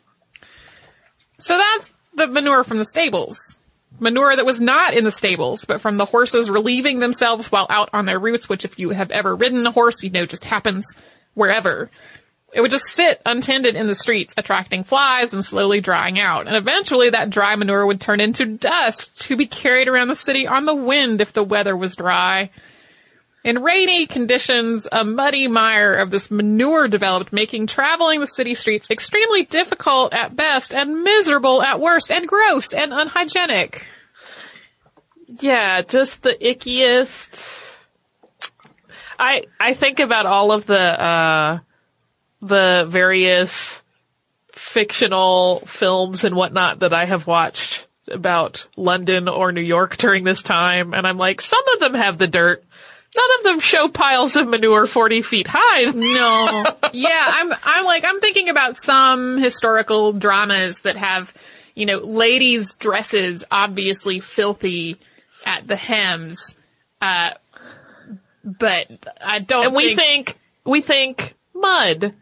So 1.38 1.57
that's 1.57 1.92
the 2.14 2.27
manure 2.27 2.64
from 2.64 2.79
the 2.79 2.87
stables. 2.87 3.59
Manure 4.01 4.37
that 4.37 4.47
was 4.47 4.61
not 4.61 4.94
in 4.94 5.05
the 5.05 5.12
stables, 5.12 5.64
but 5.64 5.81
from 5.81 5.97
the 5.97 6.05
horses 6.05 6.51
relieving 6.51 6.99
themselves 6.99 7.51
while 7.51 7.66
out 7.68 7.90
on 7.92 8.07
their 8.07 8.18
routes, 8.18 8.49
which 8.49 8.64
if 8.64 8.79
you 8.79 8.90
have 8.90 9.11
ever 9.11 9.35
ridden 9.35 9.66
a 9.66 9.71
horse, 9.71 10.03
you 10.03 10.11
know 10.11 10.27
just 10.27 10.44
happens 10.44 10.87
wherever. 11.35 11.90
It 12.53 12.63
would 12.63 12.71
just 12.71 12.87
sit 12.87 13.21
untended 13.27 13.77
in 13.77 13.87
the 13.87 13.95
streets, 13.95 14.33
attracting 14.37 14.85
flies 14.85 15.35
and 15.35 15.45
slowly 15.45 15.81
drying 15.81 16.19
out. 16.19 16.47
And 16.47 16.57
eventually 16.57 17.11
that 17.11 17.31
dry 17.31 17.55
manure 17.57 17.87
would 17.87 18.01
turn 18.01 18.21
into 18.21 18.47
dust 18.47 19.21
to 19.23 19.37
be 19.37 19.47
carried 19.47 19.87
around 19.87 20.09
the 20.09 20.17
city 20.17 20.47
on 20.47 20.65
the 20.65 20.75
wind 20.75 21.21
if 21.21 21.33
the 21.33 21.45
weather 21.45 21.77
was 21.77 21.95
dry. 21.95 22.51
In 23.45 23.63
rainy 23.63 24.07
conditions, 24.07 24.89
a 24.91 25.05
muddy 25.05 25.47
mire 25.47 25.95
of 25.95 26.11
this 26.11 26.31
manure 26.31 26.89
developed, 26.89 27.33
making 27.33 27.67
traveling 27.67 28.21
the 28.21 28.27
city 28.27 28.55
streets 28.55 28.91
extremely 28.91 29.45
difficult 29.45 30.13
at 30.13 30.35
best 30.35 30.75
and 30.75 31.03
miserable 31.03 31.63
at 31.63 31.81
worst 31.81 32.11
and 32.11 32.27
gross 32.27 32.73
and 32.73 32.93
unhygienic. 32.93 33.85
Yeah, 35.41 35.83
just 35.83 36.23
the 36.23 36.35
ickiest. 36.43 37.85
I 39.19 39.45
I 39.61 39.75
think 39.75 40.01
about 40.01 40.27
all 40.27 40.51
of 40.51 40.67
the 40.67 40.81
uh 40.81 41.59
the 42.40 42.87
various 42.88 43.83
fictional 44.53 45.61
films 45.61 46.24
and 46.24 46.35
whatnot 46.35 46.81
that 46.81 46.92
I 46.92 47.05
have 47.05 47.27
watched 47.27 47.87
about 48.11 48.66
London 48.77 49.29
or 49.29 49.53
New 49.53 49.62
York 49.62 49.96
during 49.96 50.24
this 50.24 50.42
time, 50.42 50.94
and 50.94 51.07
I'm 51.07 51.18
like, 51.18 51.40
some 51.40 51.62
of 51.74 51.81
them 51.81 51.94
have 51.94 52.18
the 52.18 52.27
dirt. 52.27 52.64
None 53.16 53.38
of 53.38 53.44
them 53.44 53.61
show 53.61 53.88
piles 53.88 54.37
of 54.37 54.48
manure 54.48 54.87
40 54.87 55.22
feet 55.22 55.46
high. 55.51 55.90
No. 55.94 56.64
yeah, 56.92 57.24
I'm, 57.27 57.53
I'm 57.64 57.85
like, 57.85 58.05
I'm 58.07 58.20
thinking 58.20 58.48
about 58.48 58.79
some 58.79 59.38
historical 59.38 60.12
dramas 60.12 60.81
that 60.81 60.96
have, 60.96 61.33
you 61.74 61.87
know, 61.87 61.98
ladies' 61.98 62.74
dresses 62.74 63.44
obviously 63.51 64.20
filthy 64.20 64.96
at 65.46 65.66
the 65.66 65.77
hems. 65.77 66.57
Uh, 67.01 67.31
but 68.44 68.87
I 69.20 69.38
don't 69.40 69.66
And 69.66 69.74
we 69.74 69.94
think, 69.94 70.27
think, 70.27 70.38
we 70.64 70.81
think 70.81 71.35
mud. 71.55 72.14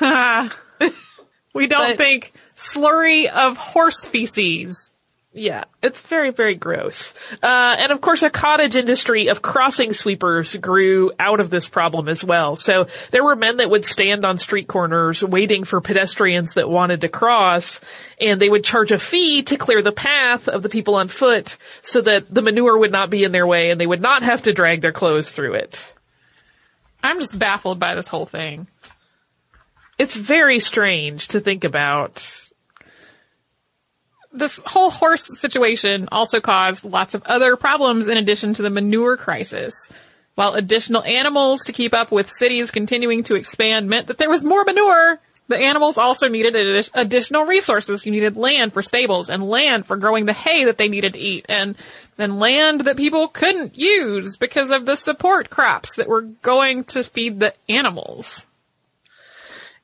we 1.54 1.66
don't 1.66 1.90
but- 1.90 1.98
think 1.98 2.32
slurry 2.56 3.26
of 3.28 3.56
horse 3.56 4.06
feces. 4.06 4.90
Yeah, 5.38 5.64
it's 5.82 6.00
very, 6.00 6.30
very 6.30 6.54
gross. 6.54 7.12
Uh, 7.42 7.76
and 7.78 7.92
of 7.92 8.00
course 8.00 8.22
a 8.22 8.30
cottage 8.30 8.74
industry 8.74 9.28
of 9.28 9.42
crossing 9.42 9.92
sweepers 9.92 10.56
grew 10.56 11.12
out 11.18 11.40
of 11.40 11.50
this 11.50 11.68
problem 11.68 12.08
as 12.08 12.24
well. 12.24 12.56
So 12.56 12.86
there 13.10 13.22
were 13.22 13.36
men 13.36 13.58
that 13.58 13.68
would 13.68 13.84
stand 13.84 14.24
on 14.24 14.38
street 14.38 14.66
corners 14.66 15.22
waiting 15.22 15.64
for 15.64 15.82
pedestrians 15.82 16.54
that 16.54 16.70
wanted 16.70 17.02
to 17.02 17.08
cross, 17.08 17.82
and 18.18 18.40
they 18.40 18.48
would 18.48 18.64
charge 18.64 18.92
a 18.92 18.98
fee 18.98 19.42
to 19.42 19.58
clear 19.58 19.82
the 19.82 19.92
path 19.92 20.48
of 20.48 20.62
the 20.62 20.70
people 20.70 20.94
on 20.94 21.08
foot 21.08 21.58
so 21.82 22.00
that 22.00 22.32
the 22.32 22.40
manure 22.40 22.78
would 22.78 22.92
not 22.92 23.10
be 23.10 23.22
in 23.22 23.30
their 23.30 23.46
way 23.46 23.68
and 23.68 23.78
they 23.78 23.86
would 23.86 24.00
not 24.00 24.22
have 24.22 24.40
to 24.42 24.54
drag 24.54 24.80
their 24.80 24.92
clothes 24.92 25.28
through 25.28 25.52
it. 25.52 25.94
I'm 27.02 27.20
just 27.20 27.38
baffled 27.38 27.78
by 27.78 27.94
this 27.94 28.08
whole 28.08 28.24
thing. 28.24 28.68
It's 29.98 30.14
very 30.14 30.60
strange 30.60 31.28
to 31.28 31.40
think 31.40 31.64
about. 31.64 32.22
this 34.32 34.60
whole 34.66 34.90
horse 34.90 35.40
situation 35.40 36.08
also 36.12 36.40
caused 36.40 36.84
lots 36.84 37.14
of 37.14 37.22
other 37.22 37.56
problems 37.56 38.06
in 38.06 38.18
addition 38.18 38.52
to 38.54 38.62
the 38.62 38.68
manure 38.68 39.16
crisis. 39.16 39.72
While 40.34 40.52
additional 40.52 41.02
animals 41.02 41.64
to 41.64 41.72
keep 41.72 41.94
up 41.94 42.12
with 42.12 42.28
cities 42.28 42.70
continuing 42.70 43.22
to 43.24 43.34
expand 43.34 43.88
meant 43.88 44.08
that 44.08 44.18
there 44.18 44.28
was 44.28 44.44
more 44.44 44.62
manure, 44.64 45.18
the 45.48 45.56
animals 45.56 45.96
also 45.96 46.28
needed 46.28 46.52
addi- 46.52 46.90
additional 46.92 47.46
resources. 47.46 48.04
You 48.04 48.12
needed 48.12 48.36
land 48.36 48.74
for 48.74 48.82
stables 48.82 49.30
and 49.30 49.42
land 49.42 49.86
for 49.86 49.96
growing 49.96 50.26
the 50.26 50.34
hay 50.34 50.66
that 50.66 50.76
they 50.76 50.88
needed 50.88 51.14
to 51.14 51.18
eat 51.18 51.46
and 51.48 51.74
then 52.18 52.38
land 52.38 52.82
that 52.82 52.98
people 52.98 53.28
couldn't 53.28 53.78
use 53.78 54.36
because 54.36 54.70
of 54.70 54.84
the 54.84 54.96
support 54.96 55.48
crops 55.48 55.96
that 55.96 56.08
were 56.08 56.22
going 56.22 56.84
to 56.84 57.02
feed 57.02 57.40
the 57.40 57.54
animals. 57.70 58.46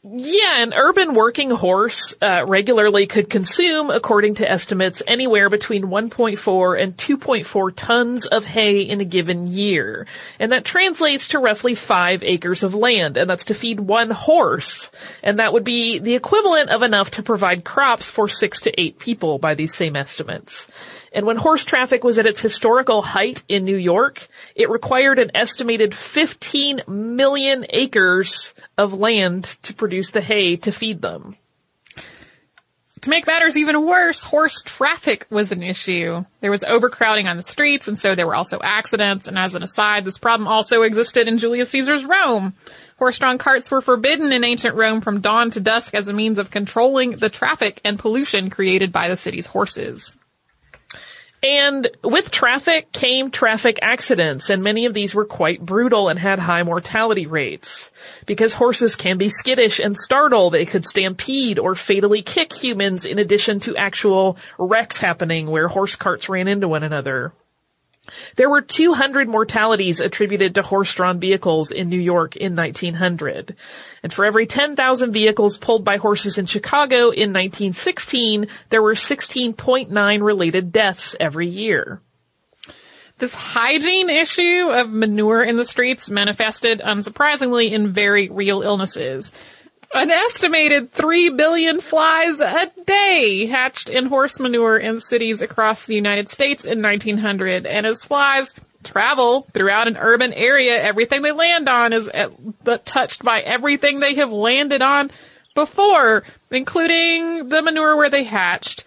Yeah, 0.04 0.60
an 0.60 0.74
urban 0.74 1.14
working 1.14 1.50
horse 1.50 2.12
uh, 2.20 2.44
regularly 2.44 3.06
could 3.06 3.30
consume, 3.30 3.88
according 3.88 4.34
to 4.36 4.50
estimates, 4.50 5.00
anywhere 5.06 5.48
between 5.48 5.84
1.4 5.84 6.82
and 6.82 6.96
2.4 6.96 7.72
tons 7.76 8.26
of 8.26 8.44
hay 8.44 8.80
in 8.80 9.00
a 9.00 9.04
given 9.04 9.46
year. 9.46 10.08
And 10.40 10.50
that 10.50 10.64
translates 10.64 11.28
to 11.28 11.38
roughly 11.38 11.76
five 11.76 12.24
acres 12.24 12.64
of 12.64 12.74
land, 12.74 13.16
and 13.16 13.30
that's 13.30 13.44
to 13.44 13.54
feed 13.54 13.78
one 13.78 14.10
horse. 14.10 14.90
And 15.22 15.38
that 15.38 15.52
would 15.52 15.62
be 15.62 16.00
the 16.00 16.16
equivalent 16.16 16.70
of 16.70 16.82
enough 16.82 17.12
to 17.12 17.22
provide 17.22 17.62
crops 17.62 18.10
for 18.10 18.28
six 18.28 18.62
to 18.62 18.80
eight 18.80 18.98
people 18.98 19.38
by 19.38 19.54
these 19.54 19.72
same 19.72 19.94
estimates. 19.94 20.66
And 21.14 21.26
when 21.26 21.36
horse 21.36 21.64
traffic 21.64 22.02
was 22.02 22.18
at 22.18 22.26
its 22.26 22.40
historical 22.40 23.02
height 23.02 23.42
in 23.48 23.64
New 23.64 23.76
York, 23.76 24.28
it 24.54 24.70
required 24.70 25.18
an 25.18 25.30
estimated 25.34 25.94
15 25.94 26.82
million 26.88 27.66
acres 27.68 28.54
of 28.78 28.94
land 28.94 29.44
to 29.62 29.74
produce 29.74 30.10
the 30.10 30.22
hay 30.22 30.56
to 30.56 30.72
feed 30.72 31.02
them. 31.02 31.36
To 33.02 33.10
make 33.10 33.26
matters 33.26 33.58
even 33.58 33.84
worse, 33.84 34.22
horse 34.22 34.62
traffic 34.62 35.26
was 35.28 35.50
an 35.50 35.62
issue. 35.62 36.24
There 36.40 36.52
was 36.52 36.62
overcrowding 36.62 37.26
on 37.26 37.36
the 37.36 37.42
streets, 37.42 37.88
and 37.88 37.98
so 37.98 38.14
there 38.14 38.28
were 38.28 38.36
also 38.36 38.60
accidents. 38.62 39.26
And 39.26 39.36
as 39.36 39.56
an 39.56 39.64
aside, 39.64 40.04
this 40.04 40.18
problem 40.18 40.46
also 40.46 40.82
existed 40.82 41.26
in 41.26 41.38
Julius 41.38 41.70
Caesar's 41.70 42.04
Rome. 42.04 42.54
Horse-drawn 42.98 43.38
carts 43.38 43.72
were 43.72 43.80
forbidden 43.80 44.30
in 44.30 44.44
ancient 44.44 44.76
Rome 44.76 45.00
from 45.00 45.20
dawn 45.20 45.50
to 45.50 45.60
dusk 45.60 45.94
as 45.94 46.06
a 46.06 46.12
means 46.12 46.38
of 46.38 46.52
controlling 46.52 47.16
the 47.16 47.28
traffic 47.28 47.80
and 47.84 47.98
pollution 47.98 48.50
created 48.50 48.92
by 48.92 49.08
the 49.08 49.16
city's 49.16 49.46
horses. 49.46 50.16
And 51.42 51.88
with 52.04 52.30
traffic 52.30 52.92
came 52.92 53.32
traffic 53.32 53.80
accidents, 53.82 54.48
and 54.48 54.62
many 54.62 54.86
of 54.86 54.94
these 54.94 55.12
were 55.12 55.24
quite 55.24 55.60
brutal 55.60 56.08
and 56.08 56.16
had 56.16 56.38
high 56.38 56.62
mortality 56.62 57.26
rates. 57.26 57.90
Because 58.26 58.54
horses 58.54 58.94
can 58.94 59.18
be 59.18 59.28
skittish 59.28 59.80
and 59.80 59.96
startle, 59.96 60.50
they 60.50 60.66
could 60.66 60.86
stampede 60.86 61.58
or 61.58 61.74
fatally 61.74 62.22
kick 62.22 62.52
humans 62.52 63.04
in 63.04 63.18
addition 63.18 63.58
to 63.60 63.76
actual 63.76 64.36
wrecks 64.56 64.98
happening 64.98 65.48
where 65.48 65.66
horse 65.66 65.96
carts 65.96 66.28
ran 66.28 66.46
into 66.46 66.68
one 66.68 66.84
another. 66.84 67.32
There 68.36 68.50
were 68.50 68.60
200 68.60 69.28
mortalities 69.28 70.00
attributed 70.00 70.56
to 70.56 70.62
horse-drawn 70.62 71.20
vehicles 71.20 71.70
in 71.70 71.88
New 71.88 72.00
York 72.00 72.36
in 72.36 72.56
1900. 72.56 73.54
And 74.02 74.12
for 74.12 74.24
every 74.24 74.46
10,000 74.46 75.12
vehicles 75.12 75.56
pulled 75.56 75.84
by 75.84 75.98
horses 75.98 76.36
in 76.36 76.46
Chicago 76.46 77.10
in 77.10 77.32
1916, 77.32 78.48
there 78.70 78.82
were 78.82 78.94
16.9 78.94 80.22
related 80.22 80.72
deaths 80.72 81.14
every 81.20 81.48
year. 81.48 82.00
This 83.18 83.34
hygiene 83.34 84.10
issue 84.10 84.68
of 84.68 84.90
manure 84.90 85.44
in 85.44 85.56
the 85.56 85.64
streets 85.64 86.10
manifested 86.10 86.80
unsurprisingly 86.80 87.70
in 87.70 87.92
very 87.92 88.28
real 88.28 88.62
illnesses. 88.62 89.30
An 89.94 90.10
estimated 90.10 90.92
3 90.92 91.30
billion 91.30 91.80
flies 91.80 92.40
a 92.40 92.70
day 92.86 93.46
hatched 93.46 93.90
in 93.90 94.06
horse 94.06 94.40
manure 94.40 94.78
in 94.78 95.00
cities 95.00 95.42
across 95.42 95.84
the 95.84 95.94
United 95.94 96.30
States 96.30 96.64
in 96.64 96.80
1900. 96.80 97.66
And 97.66 97.84
as 97.84 98.04
flies 98.04 98.54
travel 98.84 99.46
throughout 99.52 99.88
an 99.88 99.98
urban 99.98 100.32
area, 100.32 100.82
everything 100.82 101.20
they 101.20 101.32
land 101.32 101.68
on 101.68 101.92
is 101.92 102.08
uh, 102.08 102.30
but 102.64 102.86
touched 102.86 103.22
by 103.22 103.40
everything 103.40 104.00
they 104.00 104.14
have 104.14 104.32
landed 104.32 104.80
on 104.80 105.10
before, 105.54 106.24
including 106.50 107.50
the 107.50 107.60
manure 107.60 107.96
where 107.96 108.10
they 108.10 108.24
hatched. 108.24 108.84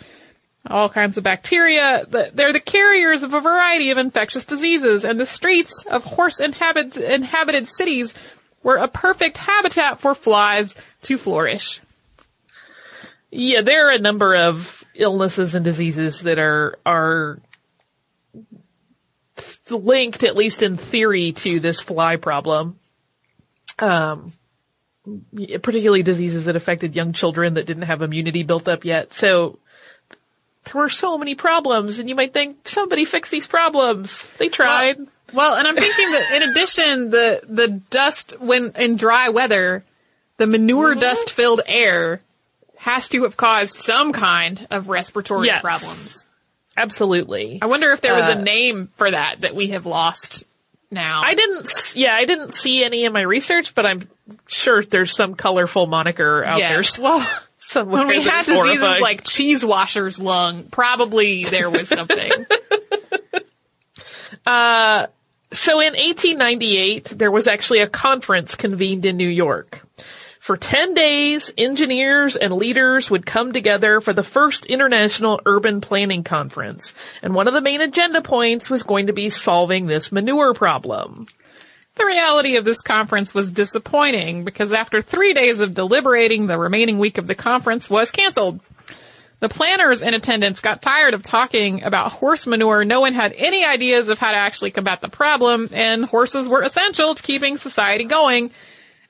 All 0.67 0.89
kinds 0.89 1.17
of 1.17 1.23
bacteria. 1.23 2.05
They're 2.09 2.51
the 2.51 2.59
carriers 2.59 3.21
of 3.21 3.35
a 3.35 3.39
variety 3.39 3.91
of 3.91 3.99
infectious 3.99 4.45
diseases, 4.45 5.05
and 5.05 5.19
the 5.19 5.27
streets 5.27 5.85
of 5.85 6.03
horse 6.03 6.39
inhabit- 6.39 6.97
inhabited 6.97 7.67
cities 7.67 8.15
were 8.63 8.77
a 8.77 8.87
perfect 8.87 9.37
habitat 9.37 9.99
for 9.99 10.15
flies 10.15 10.73
to 11.05 11.17
flourish. 11.17 11.81
Yeah, 13.31 13.61
there 13.61 13.89
are 13.89 13.95
a 13.95 13.99
number 13.99 14.35
of 14.35 14.83
illnesses 14.93 15.55
and 15.55 15.65
diseases 15.65 16.21
that 16.21 16.39
are, 16.39 16.77
are 16.85 17.39
linked, 19.69 20.23
at 20.23 20.35
least 20.35 20.61
in 20.61 20.77
theory, 20.77 21.33
to 21.33 21.59
this 21.59 21.81
fly 21.81 22.15
problem. 22.15 22.79
Um, 23.77 24.31
particularly 25.61 26.01
diseases 26.01 26.45
that 26.45 26.55
affected 26.55 26.95
young 26.95 27.13
children 27.13 27.55
that 27.55 27.65
didn't 27.65 27.83
have 27.83 28.01
immunity 28.01 28.43
built 28.43 28.67
up 28.67 28.85
yet. 28.85 29.13
So, 29.13 29.59
there 30.63 30.81
were 30.81 30.89
so 30.89 31.17
many 31.17 31.35
problems, 31.35 31.99
and 31.99 32.09
you 32.09 32.15
might 32.15 32.33
think, 32.33 32.67
somebody 32.67 33.05
fixed 33.05 33.31
these 33.31 33.47
problems. 33.47 34.31
They 34.37 34.49
tried. 34.49 34.97
Well, 34.97 35.07
well, 35.33 35.55
and 35.55 35.67
I'm 35.67 35.75
thinking 35.75 36.11
that 36.11 36.31
in 36.41 36.49
addition, 36.49 37.09
the, 37.09 37.41
the 37.47 37.67
dust 37.89 38.39
when 38.39 38.71
in 38.77 38.95
dry 38.95 39.29
weather, 39.29 39.83
the 40.37 40.47
manure 40.47 40.95
dust 40.95 41.29
filled 41.31 41.61
air 41.65 42.21
has 42.77 43.09
to 43.09 43.23
have 43.23 43.35
caused 43.37 43.75
some 43.81 44.11
kind 44.13 44.67
of 44.69 44.89
respiratory 44.89 45.47
Yes. 45.47 45.61
problems. 45.61 46.25
Absolutely. 46.77 47.59
I 47.61 47.67
wonder 47.67 47.89
if 47.91 48.01
there 48.01 48.15
was 48.15 48.25
Uh, 48.25 48.37
a 48.37 48.41
name 48.41 48.89
for 48.97 49.09
that 49.09 49.41
that 49.41 49.55
we 49.55 49.67
have 49.67 49.85
lost 49.85 50.43
now. 50.91 51.21
I 51.23 51.33
didn't, 51.33 51.93
yeah, 51.95 52.13
I 52.13 52.25
didn't 52.25 52.53
see 52.53 52.83
any 52.83 53.05
in 53.05 53.13
my 53.13 53.21
research, 53.21 53.73
but 53.73 53.85
I'm 53.85 54.07
sure 54.47 54.83
there's 54.83 55.15
some 55.15 55.35
colorful 55.35 55.87
moniker 55.87 56.43
out 56.43 56.59
there. 56.59 56.83
Well, 56.99 57.25
somewhere. 57.57 58.05
when 58.05 58.07
we 58.09 58.21
had 58.21 58.39
diseases 58.45 58.55
horrifying. 58.55 59.01
like 59.01 59.23
cheese 59.23 59.65
washer's 59.65 60.19
lung, 60.19 60.65
probably 60.65 61.45
there 61.45 61.69
was 61.69 61.87
something. 61.87 62.31
So 65.51 65.79
in 65.79 65.93
1898, 65.93 67.05
there 67.15 67.31
was 67.31 67.47
actually 67.47 67.79
a 67.79 67.87
conference 67.87 68.55
convened 68.55 69.05
in 69.05 69.15
New 69.15 69.29
York. 69.29 69.85
For 70.45 70.57
10 70.57 70.93
days, 70.93 71.51
engineers 71.57 72.35
and 72.35 72.53
leaders 72.53 73.09
would 73.09 73.25
come 73.25 73.51
together 73.51 73.99
for 73.99 74.13
the 74.13 74.21
first 74.21 74.67
International 74.67 75.41
Urban 75.43 75.81
Planning 75.81 76.23
Conference. 76.23 76.93
And 77.23 77.33
one 77.33 77.47
of 77.47 77.55
the 77.55 77.61
main 77.61 77.81
agenda 77.81 78.21
points 78.21 78.69
was 78.69 78.83
going 78.83 79.07
to 79.07 79.11
be 79.11 79.31
solving 79.31 79.87
this 79.87 80.11
manure 80.11 80.53
problem. 80.53 81.25
The 81.95 82.05
reality 82.05 82.57
of 82.57 82.63
this 82.63 82.81
conference 82.81 83.33
was 83.33 83.49
disappointing 83.49 84.43
because 84.43 84.71
after 84.71 85.01
three 85.01 85.33
days 85.33 85.61
of 85.61 85.73
deliberating, 85.73 86.45
the 86.45 86.59
remaining 86.59 86.99
week 86.99 87.17
of 87.17 87.25
the 87.25 87.33
conference 87.33 87.89
was 87.89 88.11
canceled. 88.11 88.59
The 89.39 89.49
planners 89.49 90.03
in 90.03 90.13
attendance 90.13 90.61
got 90.61 90.79
tired 90.79 91.15
of 91.15 91.23
talking 91.23 91.81
about 91.81 92.11
horse 92.11 92.45
manure. 92.45 92.85
No 92.85 92.99
one 92.99 93.15
had 93.15 93.33
any 93.33 93.65
ideas 93.65 94.09
of 94.09 94.19
how 94.19 94.29
to 94.29 94.37
actually 94.37 94.69
combat 94.69 95.01
the 95.01 95.09
problem, 95.09 95.69
and 95.73 96.05
horses 96.05 96.47
were 96.47 96.61
essential 96.61 97.15
to 97.15 97.23
keeping 97.23 97.57
society 97.57 98.03
going 98.03 98.51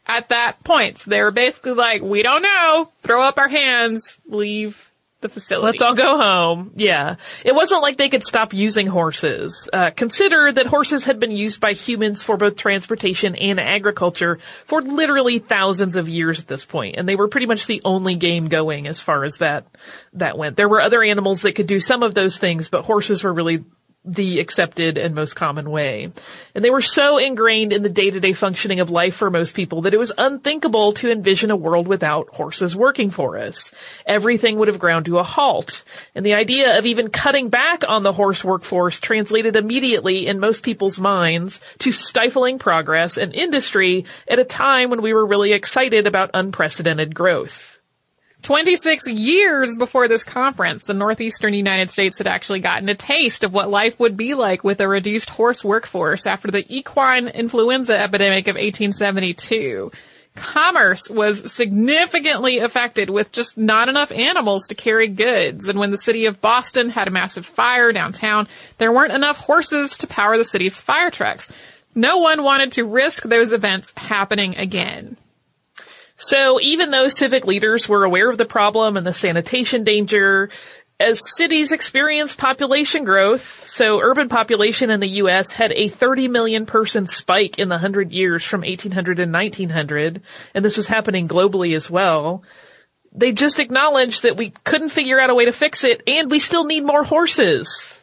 at 0.07 0.29
that 0.29 0.63
point. 0.63 0.99
They 0.99 1.21
were 1.21 1.31
basically 1.31 1.73
like, 1.73 2.01
we 2.01 2.23
don't 2.23 2.41
know, 2.41 2.91
throw 3.01 3.21
up 3.21 3.37
our 3.37 3.47
hands, 3.47 4.19
leave 4.25 4.91
the 5.21 5.29
facility. 5.29 5.65
Let's 5.65 5.81
all 5.81 5.95
go 5.95 6.17
home. 6.17 6.71
Yeah. 6.75 7.15
It 7.43 7.55
wasn't 7.55 7.81
like 7.81 7.97
they 7.97 8.09
could 8.09 8.23
stop 8.23 8.53
using 8.53 8.85
horses. 8.85 9.67
Uh, 9.71 9.89
consider 9.89 10.51
that 10.51 10.67
horses 10.67 11.05
had 11.05 11.19
been 11.19 11.31
used 11.31 11.59
by 11.59 11.73
humans 11.73 12.21
for 12.21 12.37
both 12.37 12.57
transportation 12.57 13.35
and 13.35 13.59
agriculture 13.59 14.39
for 14.65 14.81
literally 14.81 15.39
thousands 15.39 15.95
of 15.95 16.09
years 16.09 16.41
at 16.41 16.47
this 16.47 16.65
point, 16.65 16.95
and 16.97 17.07
they 17.07 17.15
were 17.15 17.27
pretty 17.27 17.47
much 17.47 17.65
the 17.65 17.81
only 17.83 18.15
game 18.15 18.49
going 18.49 18.87
as 18.87 18.99
far 18.99 19.23
as 19.23 19.35
that, 19.35 19.65
that 20.13 20.37
went. 20.37 20.57
There 20.57 20.69
were 20.69 20.81
other 20.81 21.03
animals 21.03 21.41
that 21.41 21.53
could 21.53 21.67
do 21.67 21.79
some 21.79 22.03
of 22.03 22.13
those 22.13 22.37
things, 22.37 22.69
but 22.69 22.85
horses 22.85 23.23
were 23.23 23.33
really 23.33 23.63
the 24.05 24.39
accepted 24.39 24.97
and 24.97 25.15
most 25.15 25.35
common 25.35 25.69
way. 25.69 26.11
And 26.53 26.63
they 26.63 26.69
were 26.69 26.81
so 26.81 27.17
ingrained 27.17 27.73
in 27.73 27.81
the 27.81 27.89
day-to-day 27.89 28.33
functioning 28.33 28.79
of 28.79 28.89
life 28.89 29.15
for 29.15 29.29
most 29.29 29.55
people 29.55 29.81
that 29.81 29.93
it 29.93 29.99
was 29.99 30.11
unthinkable 30.17 30.93
to 30.93 31.11
envision 31.11 31.51
a 31.51 31.55
world 31.55 31.87
without 31.87 32.29
horses 32.29 32.75
working 32.75 33.09
for 33.09 33.37
us. 33.37 33.73
Everything 34.05 34.57
would 34.57 34.67
have 34.67 34.79
ground 34.79 35.05
to 35.05 35.17
a 35.17 35.23
halt. 35.23 35.83
And 36.13 36.25
the 36.25 36.35
idea 36.35 36.77
of 36.77 36.85
even 36.85 37.09
cutting 37.09 37.49
back 37.49 37.83
on 37.87 38.03
the 38.03 38.13
horse 38.13 38.43
workforce 38.43 38.99
translated 38.99 39.55
immediately 39.55 40.27
in 40.27 40.39
most 40.39 40.63
people's 40.63 40.99
minds 40.99 41.59
to 41.79 41.91
stifling 41.91 42.59
progress 42.59 43.17
and 43.17 43.33
industry 43.33 44.05
at 44.27 44.39
a 44.39 44.45
time 44.45 44.89
when 44.89 45.01
we 45.01 45.13
were 45.13 45.25
really 45.25 45.51
excited 45.51 46.07
about 46.07 46.31
unprecedented 46.33 47.15
growth. 47.15 47.74
26 48.45 49.07
years 49.07 49.75
before 49.75 50.07
this 50.07 50.23
conference, 50.23 50.85
the 50.85 50.93
northeastern 50.93 51.55
United 51.55 51.89
States 51.89 52.19
had 52.19 52.27
actually 52.27 52.59
gotten 52.59 52.87
a 52.87 52.93
taste 52.93 53.43
of 53.43 53.53
what 53.53 53.71
life 53.71 53.99
would 53.99 54.15
be 54.15 54.35
like 54.35 54.63
with 54.63 54.79
a 54.79 54.87
reduced 54.87 55.31
horse 55.31 55.65
workforce 55.65 56.27
after 56.27 56.51
the 56.51 56.63
equine 56.69 57.27
influenza 57.27 57.97
epidemic 57.97 58.47
of 58.47 58.53
1872. 58.53 59.91
Commerce 60.35 61.09
was 61.09 61.51
significantly 61.51 62.59
affected 62.59 63.09
with 63.09 63.31
just 63.31 63.57
not 63.57 63.89
enough 63.89 64.11
animals 64.11 64.67
to 64.67 64.75
carry 64.75 65.07
goods. 65.07 65.67
And 65.67 65.79
when 65.79 65.89
the 65.89 65.97
city 65.97 66.27
of 66.27 66.39
Boston 66.39 66.91
had 66.91 67.07
a 67.07 67.11
massive 67.11 67.47
fire 67.47 67.91
downtown, 67.91 68.47
there 68.77 68.91
weren't 68.91 69.13
enough 69.13 69.37
horses 69.37 69.97
to 69.97 70.07
power 70.07 70.37
the 70.37 70.43
city's 70.43 70.79
fire 70.79 71.09
trucks. 71.09 71.49
No 71.95 72.17
one 72.17 72.43
wanted 72.43 72.73
to 72.73 72.83
risk 72.83 73.23
those 73.23 73.53
events 73.53 73.91
happening 73.97 74.55
again. 74.55 75.17
So 76.15 76.59
even 76.61 76.91
though 76.91 77.07
civic 77.07 77.45
leaders 77.45 77.89
were 77.89 78.03
aware 78.03 78.29
of 78.29 78.37
the 78.37 78.45
problem 78.45 78.97
and 78.97 79.05
the 79.05 79.13
sanitation 79.13 79.83
danger, 79.83 80.49
as 80.99 81.19
cities 81.35 81.73
experienced 81.73 82.37
population 82.37 83.03
growth, 83.03 83.67
so 83.67 83.99
urban 83.99 84.29
population 84.29 84.89
in 84.89 85.01
the 85.01 85.09
US 85.21 85.51
had 85.51 85.73
a 85.73 85.89
30 85.89 86.29
million 86.29 86.65
person 86.65 87.05
spike 87.05 87.59
in 87.59 87.67
the 87.67 87.75
100 87.75 88.13
years 88.13 88.45
from 88.45 88.61
1800 88.61 89.17
to 89.17 89.25
1900, 89.25 90.21
and 90.53 90.63
this 90.63 90.77
was 90.77 90.87
happening 90.87 91.27
globally 91.27 91.75
as 91.75 91.89
well. 91.89 92.43
They 93.11 93.33
just 93.33 93.59
acknowledged 93.59 94.23
that 94.23 94.37
we 94.37 94.51
couldn't 94.63 94.89
figure 94.89 95.19
out 95.19 95.29
a 95.29 95.35
way 95.35 95.45
to 95.45 95.51
fix 95.51 95.83
it 95.83 96.01
and 96.07 96.29
we 96.31 96.39
still 96.39 96.65
need 96.65 96.85
more 96.85 97.03
horses. 97.03 98.01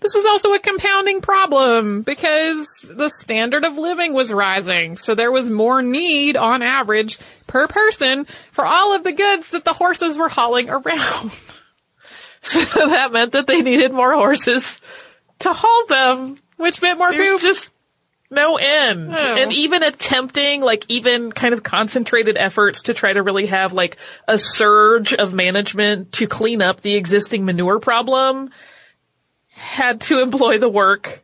This 0.00 0.14
was 0.14 0.24
also 0.24 0.54
a 0.54 0.58
compounding 0.58 1.20
problem 1.20 2.02
because 2.02 2.66
the 2.88 3.10
standard 3.10 3.64
of 3.64 3.76
living 3.76 4.14
was 4.14 4.32
rising. 4.32 4.96
So 4.96 5.14
there 5.14 5.30
was 5.30 5.50
more 5.50 5.82
need 5.82 6.36
on 6.36 6.62
average 6.62 7.18
per 7.46 7.66
person 7.66 8.26
for 8.50 8.64
all 8.64 8.94
of 8.94 9.04
the 9.04 9.12
goods 9.12 9.50
that 9.50 9.64
the 9.64 9.74
horses 9.74 10.16
were 10.16 10.30
hauling 10.30 10.70
around. 10.70 11.30
so 12.40 12.88
that 12.88 13.12
meant 13.12 13.32
that 13.32 13.46
they 13.46 13.60
needed 13.60 13.92
more 13.92 14.14
horses 14.14 14.80
to 15.40 15.52
haul 15.52 15.86
them. 15.86 16.38
Which 16.56 16.80
meant 16.80 16.98
more 16.98 17.10
There's 17.10 17.32
poop. 17.32 17.40
just 17.42 17.70
no 18.30 18.56
end. 18.56 19.12
Oh. 19.12 19.36
And 19.36 19.52
even 19.52 19.82
attempting, 19.82 20.62
like, 20.62 20.84
even 20.88 21.32
kind 21.32 21.52
of 21.52 21.62
concentrated 21.62 22.36
efforts 22.38 22.82
to 22.82 22.94
try 22.94 23.12
to 23.12 23.22
really 23.22 23.46
have, 23.46 23.72
like, 23.72 23.98
a 24.28 24.38
surge 24.38 25.12
of 25.12 25.34
management 25.34 26.12
to 26.12 26.26
clean 26.26 26.62
up 26.62 26.80
the 26.80 26.94
existing 26.94 27.44
manure 27.44 27.80
problem 27.80 28.50
had 29.60 30.00
to 30.02 30.20
employ 30.20 30.58
the 30.58 30.68
work 30.68 31.22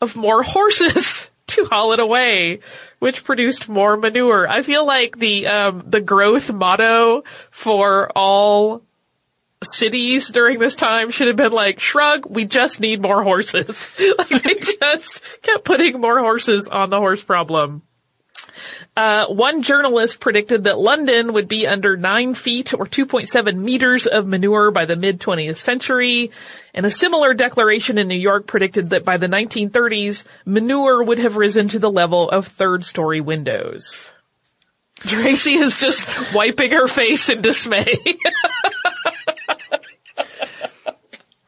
of 0.00 0.16
more 0.16 0.42
horses 0.42 1.30
to 1.48 1.64
haul 1.66 1.92
it 1.92 2.00
away, 2.00 2.60
which 2.98 3.24
produced 3.24 3.68
more 3.68 3.96
manure. 3.96 4.48
I 4.48 4.62
feel 4.62 4.86
like 4.86 5.18
the, 5.18 5.46
um, 5.46 5.84
the 5.86 6.00
growth 6.00 6.52
motto 6.52 7.22
for 7.50 8.10
all 8.16 8.82
cities 9.62 10.28
during 10.28 10.58
this 10.58 10.74
time 10.74 11.10
should 11.10 11.28
have 11.28 11.36
been 11.36 11.52
like, 11.52 11.80
shrug, 11.80 12.26
we 12.26 12.44
just 12.44 12.80
need 12.80 13.02
more 13.02 13.22
horses. 13.22 13.94
like 14.18 14.42
they 14.42 14.54
just 14.80 15.22
kept 15.42 15.64
putting 15.64 16.00
more 16.00 16.18
horses 16.18 16.68
on 16.68 16.90
the 16.90 16.98
horse 16.98 17.22
problem. 17.22 17.82
Uh, 18.96 19.26
one 19.26 19.62
journalist 19.62 20.20
predicted 20.20 20.64
that 20.64 20.78
London 20.78 21.32
would 21.32 21.48
be 21.48 21.66
under 21.66 21.96
9 21.96 22.34
feet 22.34 22.74
or 22.74 22.86
2.7 22.86 23.56
meters 23.56 24.06
of 24.06 24.26
manure 24.26 24.70
by 24.70 24.84
the 24.84 24.96
mid 24.96 25.20
20th 25.20 25.56
century. 25.56 26.30
And 26.74 26.84
a 26.84 26.90
similar 26.90 27.34
declaration 27.34 27.98
in 27.98 28.08
New 28.08 28.18
York 28.18 28.46
predicted 28.46 28.90
that 28.90 29.04
by 29.04 29.16
the 29.16 29.28
1930s, 29.28 30.24
manure 30.44 31.02
would 31.02 31.18
have 31.18 31.36
risen 31.36 31.68
to 31.68 31.78
the 31.78 31.90
level 31.90 32.28
of 32.28 32.46
third 32.46 32.84
story 32.84 33.20
windows. 33.20 34.12
Tracy 35.06 35.54
is 35.54 35.78
just 35.78 36.34
wiping 36.34 36.70
her 36.72 36.88
face 36.88 37.28
in 37.28 37.42
dismay. 37.42 37.94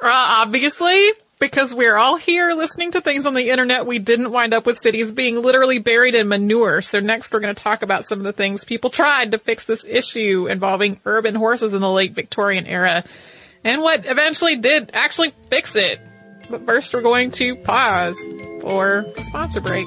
Uh, 0.01 0.11
obviously, 0.13 1.11
because 1.39 1.75
we're 1.75 1.97
all 1.97 2.17
here 2.17 2.53
listening 2.53 2.93
to 2.93 3.01
things 3.01 3.27
on 3.27 3.35
the 3.35 3.51
internet, 3.51 3.87
we 3.87 3.99
didn't 3.99 4.31
wind 4.31 4.53
up 4.53 4.67
with 4.67 4.79
cities 4.79 5.13
being 5.13 5.37
literally 5.37 5.79
buried 5.79 6.15
in 6.15 6.29
manure. 6.29 6.83
So 6.83 6.99
next 6.99 7.33
we're 7.33 7.41
going 7.41 7.55
to 7.55 7.63
talk 7.63 7.83
about 7.83 8.07
some 8.07 8.19
of 8.19 8.25
the 8.25 8.33
things 8.33 8.65
people 8.65 8.91
tried 8.91 9.33
to 9.33 9.39
fix 9.39 9.65
this 9.65 9.85
issue 9.85 10.47
involving 10.49 11.01
urban 11.05 11.35
horses 11.35 11.75
in 11.75 11.81
the 11.81 11.91
late 11.91 12.13
Victorian 12.13 12.67
era 12.67 13.05
and 13.65 13.83
what 13.83 14.07
eventually 14.07 14.57
did 14.57 14.91
actually 14.95 15.33
fix 15.51 15.77
it. 15.77 16.01
But 16.51 16.65
first 16.65 16.95
we're 16.95 17.03
going 17.03 17.31
to 17.33 17.57
pause 17.57 18.19
for 18.63 19.05
a 19.17 19.25
sponsor 19.25 19.61
break. 19.61 19.87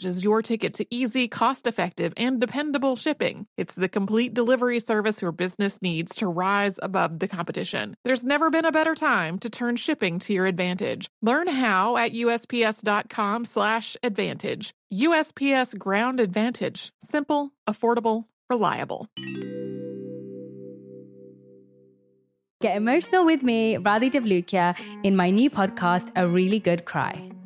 is 0.00 0.22
your 0.22 0.42
ticket 0.42 0.74
to 0.74 0.86
easy, 0.90 1.28
cost 1.28 1.66
effective, 1.66 2.12
and 2.16 2.40
dependable 2.40 2.96
shipping. 2.96 3.46
It's 3.56 3.74
the 3.74 3.88
complete 3.88 4.32
delivery 4.34 4.78
service 4.78 5.20
your 5.20 5.32
business 5.32 5.80
needs 5.82 6.14
to 6.16 6.26
rise 6.26 6.78
above 6.82 7.18
the 7.18 7.28
competition. 7.28 7.94
There's 8.04 8.24
never 8.24 8.50
been 8.50 8.64
a 8.64 8.72
better 8.72 8.94
time 8.94 9.38
to 9.40 9.50
turn 9.50 9.76
shipping 9.76 10.18
to 10.20 10.32
your 10.32 10.46
advantage. 10.46 11.08
Learn 11.20 11.46
how 11.46 11.96
at 11.96 12.12
usps.com 12.12 13.44
slash 13.44 13.96
advantage. 14.02 14.72
USPS 14.92 15.78
Ground 15.78 16.20
Advantage. 16.20 16.92
Simple, 17.04 17.52
affordable, 17.68 18.24
reliable. 18.50 19.08
Get 22.62 22.76
emotional 22.76 23.24
with 23.24 23.42
me, 23.42 23.76
Radhi 23.76 24.08
Devlukia, 24.08 24.78
in 25.02 25.16
my 25.16 25.30
new 25.30 25.50
podcast, 25.50 26.12
A 26.14 26.28
Really 26.28 26.60
Good 26.60 26.84
Cry. 26.84 27.32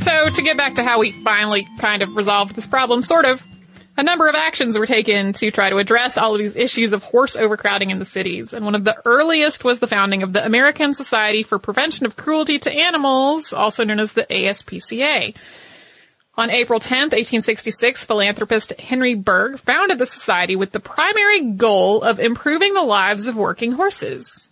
So, 0.00 0.30
to 0.30 0.42
get 0.42 0.56
back 0.56 0.76
to 0.76 0.82
how 0.82 0.98
we 0.98 1.12
finally 1.12 1.68
kind 1.78 2.02
of 2.02 2.16
resolved 2.16 2.56
this 2.56 2.66
problem, 2.66 3.02
sort 3.02 3.26
of, 3.26 3.46
a 3.98 4.02
number 4.02 4.28
of 4.28 4.34
actions 4.34 4.78
were 4.78 4.86
taken 4.86 5.34
to 5.34 5.50
try 5.50 5.68
to 5.68 5.76
address 5.76 6.16
all 6.16 6.34
of 6.34 6.38
these 6.38 6.56
issues 6.56 6.94
of 6.94 7.04
horse 7.04 7.36
overcrowding 7.36 7.90
in 7.90 7.98
the 7.98 8.06
cities. 8.06 8.54
And 8.54 8.64
one 8.64 8.74
of 8.74 8.84
the 8.84 8.96
earliest 9.04 9.62
was 9.62 9.78
the 9.78 9.86
founding 9.86 10.22
of 10.22 10.32
the 10.32 10.44
American 10.44 10.94
Society 10.94 11.42
for 11.42 11.58
Prevention 11.58 12.06
of 12.06 12.16
Cruelty 12.16 12.58
to 12.60 12.72
Animals, 12.72 13.52
also 13.52 13.84
known 13.84 14.00
as 14.00 14.14
the 14.14 14.24
ASPCA. 14.24 15.36
On 16.36 16.48
April 16.48 16.80
10th, 16.80 17.12
1866, 17.12 18.06
philanthropist 18.06 18.72
Henry 18.80 19.14
Bergh 19.14 19.58
founded 19.58 19.98
the 19.98 20.06
society 20.06 20.56
with 20.56 20.72
the 20.72 20.80
primary 20.80 21.52
goal 21.52 22.02
of 22.02 22.18
improving 22.18 22.72
the 22.72 22.80
lives 22.80 23.26
of 23.26 23.36
working 23.36 23.72
horses. 23.72 24.48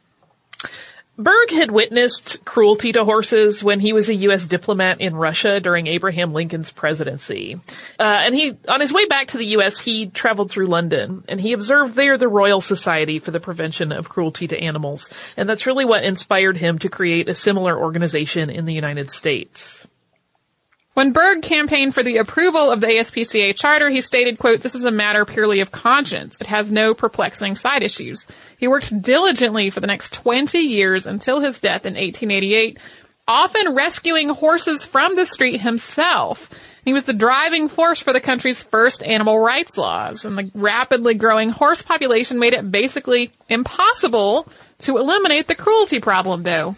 Bergh 1.18 1.50
had 1.50 1.72
witnessed 1.72 2.44
cruelty 2.44 2.92
to 2.92 3.04
horses 3.04 3.62
when 3.62 3.80
he 3.80 3.92
was 3.92 4.08
a 4.08 4.14
U.S. 4.14 4.46
diplomat 4.46 5.00
in 5.00 5.16
Russia 5.16 5.58
during 5.58 5.88
Abraham 5.88 6.32
Lincoln's 6.32 6.70
presidency. 6.70 7.60
Uh, 7.98 8.18
and 8.20 8.34
he, 8.34 8.56
on 8.68 8.80
his 8.80 8.92
way 8.92 9.04
back 9.06 9.28
to 9.28 9.38
the 9.38 9.46
U.S., 9.46 9.80
he 9.80 10.06
traveled 10.06 10.52
through 10.52 10.66
London 10.66 11.24
and 11.28 11.40
he 11.40 11.54
observed 11.54 11.94
there 11.94 12.16
the 12.16 12.28
Royal 12.28 12.60
Society 12.60 13.18
for 13.18 13.32
the 13.32 13.40
Prevention 13.40 13.90
of 13.90 14.08
Cruelty 14.08 14.46
to 14.46 14.58
Animals. 14.58 15.10
And 15.36 15.48
that's 15.48 15.66
really 15.66 15.84
what 15.84 16.04
inspired 16.04 16.56
him 16.56 16.78
to 16.78 16.88
create 16.88 17.28
a 17.28 17.34
similar 17.34 17.76
organization 17.76 18.48
in 18.48 18.64
the 18.64 18.74
United 18.74 19.10
States. 19.10 19.88
When 20.98 21.12
Bergh 21.12 21.42
campaigned 21.42 21.94
for 21.94 22.02
the 22.02 22.16
approval 22.16 22.72
of 22.72 22.80
the 22.80 22.88
ASPCA 22.88 23.54
charter, 23.54 23.88
he 23.88 24.00
stated, 24.00 24.36
quote, 24.36 24.62
this 24.62 24.74
is 24.74 24.84
a 24.84 24.90
matter 24.90 25.24
purely 25.24 25.60
of 25.60 25.70
conscience. 25.70 26.40
It 26.40 26.48
has 26.48 26.72
no 26.72 26.92
perplexing 26.92 27.54
side 27.54 27.84
issues. 27.84 28.26
He 28.58 28.66
worked 28.66 29.00
diligently 29.00 29.70
for 29.70 29.78
the 29.78 29.86
next 29.86 30.12
20 30.12 30.58
years 30.58 31.06
until 31.06 31.38
his 31.38 31.60
death 31.60 31.86
in 31.86 31.94
1888, 31.94 32.78
often 33.28 33.76
rescuing 33.76 34.30
horses 34.30 34.84
from 34.84 35.14
the 35.14 35.24
street 35.24 35.60
himself. 35.60 36.50
He 36.84 36.92
was 36.92 37.04
the 37.04 37.12
driving 37.12 37.68
force 37.68 38.00
for 38.00 38.12
the 38.12 38.20
country's 38.20 38.64
first 38.64 39.00
animal 39.04 39.38
rights 39.38 39.76
laws, 39.76 40.24
and 40.24 40.36
the 40.36 40.50
rapidly 40.52 41.14
growing 41.14 41.50
horse 41.50 41.80
population 41.80 42.40
made 42.40 42.54
it 42.54 42.72
basically 42.72 43.30
impossible 43.48 44.48
to 44.80 44.96
eliminate 44.96 45.46
the 45.46 45.54
cruelty 45.54 46.00
problem, 46.00 46.42
though. 46.42 46.74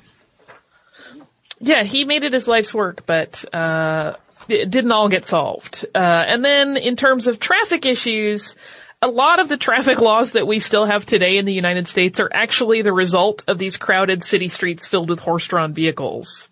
Yeah, 1.61 1.85
he 1.85 2.05
made 2.05 2.23
it 2.23 2.33
his 2.33 2.49
life's 2.49 2.73
work, 2.73 3.05
but 3.07 3.45
uh, 3.55 4.15
it 4.49 4.71
didn't 4.71 4.93
all 4.93 5.09
get 5.09 5.27
solved. 5.27 5.87
Uh, 5.95 5.99
and 5.99 6.45
then 6.45 6.77
in 6.77 6.97
terms 6.97 7.27
of 7.27 7.39
traffic 7.39 7.87
issues, 7.87 8.57
a 9.03 9.09
lot 9.09 9.41
of 9.41 9.49
the 9.49 9.57
traffic 9.57 10.01
laws 10.01 10.33
that 10.33 10.47
we 10.47 10.59
still 10.59 10.85
have 10.85 11.07
today 11.07 11.39
in 11.39 11.47
the 11.47 11.55
United 11.55 11.89
States 11.89 12.21
are 12.21 12.31
actually 12.33 12.83
the 12.83 12.93
result 12.93 13.45
of 13.49 13.57
these 13.57 13.79
crowded 13.79 14.23
city 14.23 14.49
streets 14.49 14.85
filled 14.85 15.09
with 15.09 15.21
horse-drawn 15.21 15.73
vehicles. 15.73 16.50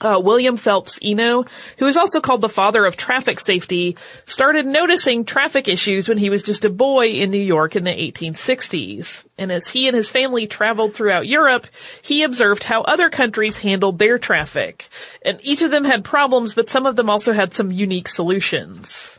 Uh, 0.00 0.20
William 0.22 0.56
Phelps 0.56 0.98
Eno, 1.02 1.44
who 1.78 1.86
is 1.86 1.96
also 1.96 2.20
called 2.20 2.40
the 2.40 2.48
father 2.48 2.84
of 2.84 2.96
traffic 2.96 3.40
safety, 3.40 3.96
started 4.24 4.66
noticing 4.66 5.24
traffic 5.24 5.68
issues 5.68 6.08
when 6.08 6.18
he 6.18 6.30
was 6.30 6.44
just 6.44 6.64
a 6.64 6.70
boy 6.70 7.08
in 7.08 7.30
New 7.30 7.42
York 7.42 7.74
in 7.74 7.84
the 7.84 7.90
1860s. 7.90 9.24
And 9.36 9.50
as 9.50 9.68
he 9.68 9.88
and 9.88 9.96
his 9.96 10.08
family 10.08 10.46
traveled 10.46 10.94
throughout 10.94 11.26
Europe, 11.26 11.66
he 12.02 12.22
observed 12.22 12.64
how 12.64 12.82
other 12.82 13.10
countries 13.10 13.58
handled 13.58 13.98
their 13.98 14.18
traffic. 14.18 14.88
And 15.24 15.38
each 15.42 15.62
of 15.62 15.70
them 15.70 15.84
had 15.84 16.04
problems, 16.04 16.54
but 16.54 16.70
some 16.70 16.86
of 16.86 16.96
them 16.96 17.10
also 17.10 17.32
had 17.32 17.54
some 17.54 17.72
unique 17.72 18.08
solutions. 18.08 19.18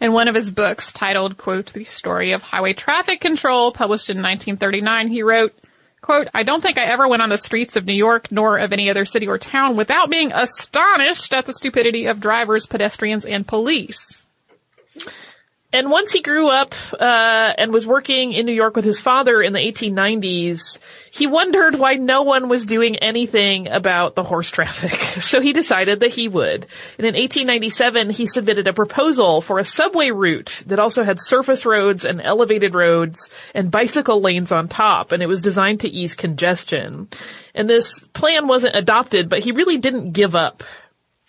In 0.00 0.12
one 0.12 0.28
of 0.28 0.34
his 0.34 0.50
books 0.50 0.92
titled, 0.92 1.38
quote, 1.38 1.72
The 1.72 1.84
Story 1.84 2.32
of 2.32 2.42
Highway 2.42 2.74
Traffic 2.74 3.20
Control, 3.20 3.72
published 3.72 4.10
in 4.10 4.18
1939, 4.18 5.08
he 5.08 5.22
wrote, 5.22 5.54
quote, 6.06 6.28
I 6.32 6.44
don't 6.44 6.62
think 6.62 6.78
I 6.78 6.84
ever 6.84 7.08
went 7.08 7.20
on 7.20 7.30
the 7.30 7.36
streets 7.36 7.74
of 7.74 7.84
New 7.84 7.92
York 7.92 8.30
nor 8.30 8.58
of 8.58 8.72
any 8.72 8.88
other 8.88 9.04
city 9.04 9.26
or 9.26 9.38
town 9.38 9.76
without 9.76 10.08
being 10.08 10.30
astonished 10.32 11.34
at 11.34 11.46
the 11.46 11.52
stupidity 11.52 12.06
of 12.06 12.20
drivers, 12.20 12.64
pedestrians, 12.64 13.26
and 13.26 13.46
police. 13.46 14.24
And 15.76 15.90
once 15.90 16.10
he 16.10 16.22
grew 16.22 16.48
up 16.48 16.74
uh, 16.98 17.52
and 17.58 17.70
was 17.70 17.86
working 17.86 18.32
in 18.32 18.46
New 18.46 18.54
York 18.54 18.76
with 18.76 18.86
his 18.86 18.98
father 18.98 19.42
in 19.42 19.52
the 19.52 19.58
1890s, 19.58 20.78
he 21.10 21.26
wondered 21.26 21.76
why 21.76 21.96
no 21.96 22.22
one 22.22 22.48
was 22.48 22.64
doing 22.64 22.96
anything 22.96 23.68
about 23.68 24.14
the 24.14 24.22
horse 24.22 24.50
traffic. 24.50 24.94
So 25.26 25.40
he 25.40 25.52
decided 25.52 26.00
that 26.00 26.12
he 26.12 26.28
would. 26.28 26.66
And 26.98 27.06
in 27.06 27.14
1897, 27.14 28.10
he 28.10 28.26
submitted 28.26 28.68
a 28.68 28.72
proposal 28.72 29.40
for 29.40 29.58
a 29.58 29.64
subway 29.64 30.10
route 30.10 30.62
that 30.66 30.78
also 30.78 31.04
had 31.04 31.20
surface 31.20 31.66
roads 31.66 32.04
and 32.04 32.22
elevated 32.22 32.74
roads 32.74 33.28
and 33.54 33.70
bicycle 33.70 34.20
lanes 34.20 34.52
on 34.52 34.68
top, 34.68 35.12
and 35.12 35.22
it 35.22 35.26
was 35.26 35.42
designed 35.42 35.80
to 35.80 35.88
ease 35.88 36.14
congestion. 36.14 37.08
And 37.54 37.68
this 37.68 38.06
plan 38.08 38.46
wasn't 38.46 38.76
adopted, 38.76 39.28
but 39.28 39.40
he 39.40 39.52
really 39.52 39.78
didn't 39.78 40.12
give 40.12 40.34
up. 40.34 40.62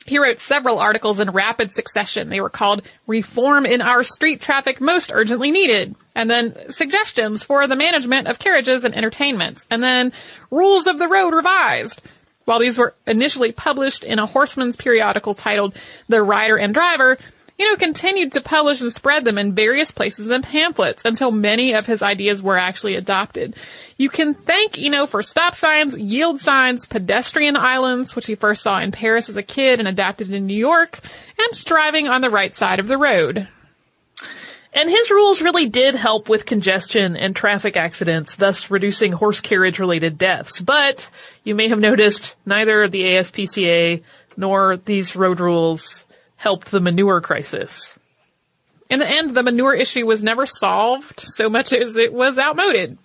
He 0.08 0.20
wrote 0.20 0.40
several 0.40 0.80
articles 0.80 1.20
in 1.20 1.32
rapid 1.32 1.74
succession. 1.74 2.30
They 2.30 2.42
were 2.42 2.50
called 2.50 2.82
Reform 3.08 3.66
in 3.66 3.82
Our 3.82 4.04
Street 4.04 4.42
Traffic 4.42 4.80
Most 4.80 5.12
Urgently 5.14 5.52
Needed. 5.52 5.96
And 6.16 6.30
then 6.30 6.72
Suggestions 6.72 7.44
for 7.44 7.68
the 7.68 7.76
Management 7.76 8.28
of 8.28 8.40
Carriages 8.40 8.84
and 8.84 8.96
Entertainments. 8.96 9.68
And 9.70 9.84
then 9.84 10.14
Rules 10.50 10.88
of 10.88 10.98
the 10.98 11.10
Road 11.10 11.34
Revised. 11.34 12.02
While 12.46 12.60
these 12.60 12.78
were 12.78 12.96
initially 13.06 13.52
published 13.52 14.06
in 14.06 14.20
a 14.20 14.26
horseman's 14.26 14.78
periodical 14.78 15.36
titled 15.36 15.76
The 16.08 16.24
Rider 16.24 16.58
and 16.58 16.74
Driver, 16.74 17.18
Eno 17.60 17.76
continued 17.76 18.34
to 18.34 18.42
publish 18.42 18.82
and 18.82 18.94
spread 18.94 19.26
them 19.26 19.40
in 19.40 19.54
various 19.54 19.90
places 19.90 20.30
and 20.30 20.44
pamphlets 20.44 21.04
until 21.06 21.32
many 21.32 21.74
of 21.74 21.88
his 21.88 22.04
ideas 22.04 22.42
were 22.42 22.58
actually 22.58 22.96
adopted. 22.96 23.56
You 23.98 24.10
can 24.10 24.36
thank 24.36 24.78
Eno 24.78 25.08
for 25.08 25.24
stop 25.24 25.56
signs, 25.56 25.98
yield 25.98 26.40
signs, 26.40 26.86
pedestrian 26.86 27.56
islands, 27.56 28.16
which 28.16 28.28
he 28.28 28.36
first 28.36 28.62
saw 28.62 28.80
in 28.80 28.92
Paris 28.92 29.28
as 29.28 29.38
a 29.38 29.44
kid 29.44 29.80
and 29.80 29.88
adapted 29.88 30.32
in 30.32 30.46
New 30.46 30.58
York, 30.58 31.00
and 31.40 31.66
driving 31.66 32.08
on 32.08 32.22
the 32.22 32.30
right 32.30 32.56
side 32.56 32.80
of 32.80 32.88
the 32.88 32.98
road. 32.98 33.48
And 34.72 34.92
his 34.92 35.10
rules 35.10 35.42
really 35.42 35.68
did 35.68 35.96
help 35.96 36.30
with 36.30 36.46
congestion 36.46 37.18
and 37.18 37.36
traffic 37.36 37.76
accidents, 37.76 38.36
thus 38.36 38.70
reducing 38.70 39.12
horse 39.12 39.42
carriage 39.42 39.80
related 39.80 40.20
deaths. 40.20 40.62
But 40.62 41.10
you 41.44 41.56
may 41.56 41.70
have 41.70 41.80
noticed 41.80 42.36
neither 42.46 42.88
the 42.88 43.02
ASPCA 43.02 44.04
nor 44.36 44.78
these 44.78 45.16
road 45.16 45.40
rules 45.40 46.07
helped 46.38 46.72
the 46.72 46.80
manure 46.80 47.22
crisis. 47.22 47.98
In 48.90 49.00
the 49.00 49.08
end, 49.08 49.36
the 49.36 49.44
manure 49.44 49.74
issue 49.74 50.06
was 50.06 50.24
never 50.24 50.46
solved 50.46 51.20
so 51.20 51.50
much 51.50 51.74
as 51.74 51.98
it 51.98 52.14
was 52.14 52.40
outmoded. 52.40 52.98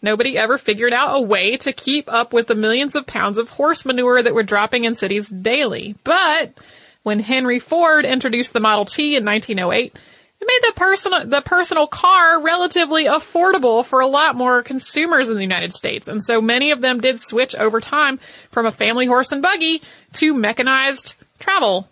Nobody 0.00 0.38
ever 0.38 0.56
figured 0.56 0.92
out 0.92 1.16
a 1.16 1.20
way 1.20 1.56
to 1.58 1.72
keep 1.72 2.10
up 2.10 2.32
with 2.32 2.46
the 2.46 2.54
millions 2.54 2.94
of 2.94 3.06
pounds 3.06 3.38
of 3.38 3.50
horse 3.50 3.84
manure 3.84 4.22
that 4.22 4.34
were 4.34 4.42
dropping 4.42 4.84
in 4.84 4.94
cities 4.94 5.28
daily. 5.28 5.96
But 6.04 6.54
when 7.02 7.20
Henry 7.20 7.58
Ford 7.58 8.04
introduced 8.04 8.52
the 8.52 8.60
Model 8.60 8.84
T 8.84 9.16
in 9.16 9.24
1908, 9.24 9.96
it 10.38 10.46
made 10.46 10.70
the 10.70 10.78
personal, 10.78 11.26
the 11.26 11.40
personal 11.40 11.86
car 11.86 12.42
relatively 12.42 13.04
affordable 13.04 13.84
for 13.84 14.00
a 14.00 14.06
lot 14.06 14.36
more 14.36 14.62
consumers 14.62 15.28
in 15.28 15.34
the 15.34 15.42
United 15.42 15.72
States. 15.72 16.08
And 16.08 16.22
so 16.22 16.40
many 16.40 16.70
of 16.70 16.80
them 16.80 17.00
did 17.00 17.20
switch 17.20 17.54
over 17.54 17.80
time 17.80 18.20
from 18.50 18.66
a 18.66 18.72
family 18.72 19.06
horse 19.06 19.32
and 19.32 19.42
buggy 19.42 19.82
to 20.14 20.34
mechanized 20.34 21.14
travel. 21.38 21.88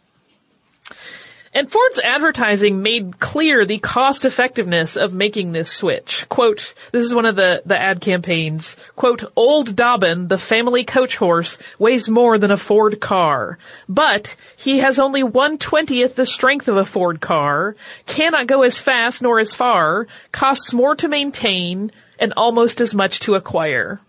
And 1.57 1.71
Ford's 1.71 2.01
advertising 2.01 2.83
made 2.83 3.21
clear 3.21 3.65
the 3.65 3.79
cost 3.79 4.25
effectiveness 4.25 4.97
of 4.97 5.15
making 5.15 5.53
this 5.53 5.71
switch. 5.71 6.29
Quote, 6.29 6.75
this 6.91 7.07
is 7.07 7.15
one 7.15 7.27
of 7.27 7.37
the, 7.37 7.63
the 7.65 7.81
ad 7.81 8.01
campaigns. 8.01 8.77
Quote, 8.97 9.23
old 9.37 9.77
Dobbin, 9.77 10.27
the 10.27 10.37
family 10.37 10.83
coach 10.83 11.15
horse, 11.17 11.57
weighs 11.79 12.09
more 12.09 12.39
than 12.39 12.51
a 12.51 12.57
Ford 12.57 13.01
car. 13.01 13.57
But 13.89 14.35
he 14.57 14.81
has 14.81 14.99
only 14.99 15.23
one 15.23 15.57
twentieth 15.59 16.17
the 16.17 16.27
strength 16.27 16.67
of 16.67 16.77
a 16.77 16.85
Ford 16.85 17.21
car, 17.21 17.77
cannot 18.07 18.49
go 18.49 18.63
as 18.63 18.81
fast 18.81 19.23
nor 19.23 19.39
as 19.39 19.55
far, 19.55 20.09
costs 20.33 20.73
more 20.73 20.97
to 20.97 21.07
maintain, 21.07 21.93
and 22.19 22.33
almost 22.37 22.81
as 22.81 22.95
much 22.95 23.21
to 23.21 23.37
acquire. 23.37 24.01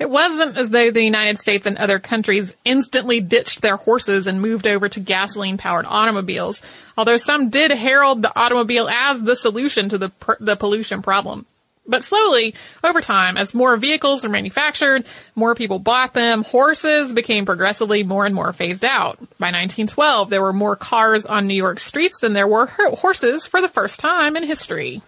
It 0.00 0.08
wasn't 0.08 0.56
as 0.56 0.70
though 0.70 0.90
the 0.90 1.04
United 1.04 1.38
States 1.38 1.66
and 1.66 1.76
other 1.76 1.98
countries 1.98 2.56
instantly 2.64 3.20
ditched 3.20 3.60
their 3.60 3.76
horses 3.76 4.26
and 4.26 4.40
moved 4.40 4.66
over 4.66 4.88
to 4.88 4.98
gasoline 4.98 5.58
powered 5.58 5.84
automobiles, 5.86 6.62
although 6.96 7.18
some 7.18 7.50
did 7.50 7.70
herald 7.70 8.22
the 8.22 8.34
automobile 8.34 8.88
as 8.88 9.22
the 9.22 9.36
solution 9.36 9.90
to 9.90 9.98
the, 9.98 10.10
the 10.40 10.56
pollution 10.56 11.02
problem. 11.02 11.44
But 11.86 12.02
slowly, 12.02 12.54
over 12.82 13.02
time, 13.02 13.36
as 13.36 13.52
more 13.52 13.76
vehicles 13.76 14.24
were 14.24 14.30
manufactured, 14.30 15.04
more 15.34 15.54
people 15.54 15.78
bought 15.78 16.14
them, 16.14 16.44
horses 16.44 17.12
became 17.12 17.44
progressively 17.44 18.02
more 18.02 18.24
and 18.24 18.34
more 18.34 18.54
phased 18.54 18.86
out. 18.86 19.18
By 19.38 19.48
1912, 19.48 20.30
there 20.30 20.40
were 20.40 20.54
more 20.54 20.76
cars 20.76 21.26
on 21.26 21.46
New 21.46 21.54
York 21.54 21.78
streets 21.78 22.20
than 22.20 22.32
there 22.32 22.48
were 22.48 22.66
horses 22.66 23.46
for 23.46 23.60
the 23.60 23.68
first 23.68 24.00
time 24.00 24.36
in 24.36 24.44
history. 24.44 25.02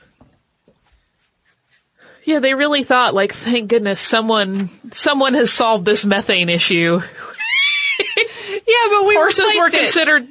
Yeah, 2.25 2.39
they 2.39 2.55
really 2.55 2.85
thought, 2.85 3.15
like, 3.15 3.33
thank 3.33 3.69
goodness 3.69 4.01
someone, 4.01 4.71
someone 4.93 5.35
has 5.35 5.53
solved 5.53 5.85
this 5.85 6.05
methane 6.05 6.49
issue. 6.49 7.01
yeah, 7.01 8.87
but 8.91 9.07
we 9.07 9.15
horses 9.17 9.55
were 9.57 9.71
considered. 9.71 10.29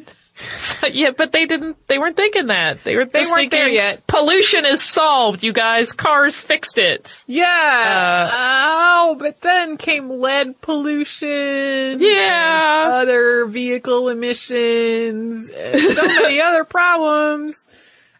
Yeah, 0.92 1.12
but 1.12 1.32
they 1.32 1.46
didn't. 1.46 1.78
They 1.88 2.00
weren't 2.00 2.18
thinking 2.18 2.48
that. 2.48 2.84
They 2.84 2.96
were. 2.96 3.06
They 3.06 3.26
weren't 3.26 3.36
thinking, 3.52 3.60
there 3.60 3.70
yet. 3.70 4.08
Pollution 4.08 4.66
is 4.66 4.82
solved, 4.82 5.44
you 5.44 5.54
guys. 5.54 5.92
Cars 5.92 6.40
fixed 6.40 6.80
it. 6.80 7.24
Yeah. 7.28 7.46
Uh, 7.46 8.32
oh, 8.34 9.16
but 9.20 9.40
then 9.42 9.78
came 9.78 10.10
lead 10.10 10.60
pollution. 10.62 12.00
Yeah. 12.00 12.86
Other 12.94 13.46
vehicle 13.46 14.10
emissions. 14.10 15.48
so 15.52 16.08
many 16.08 16.42
other 16.42 16.64
problems. 16.64 17.64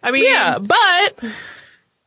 I 0.04 0.12
mean. 0.12 0.26
Yeah, 0.26 0.60
but. 0.60 1.32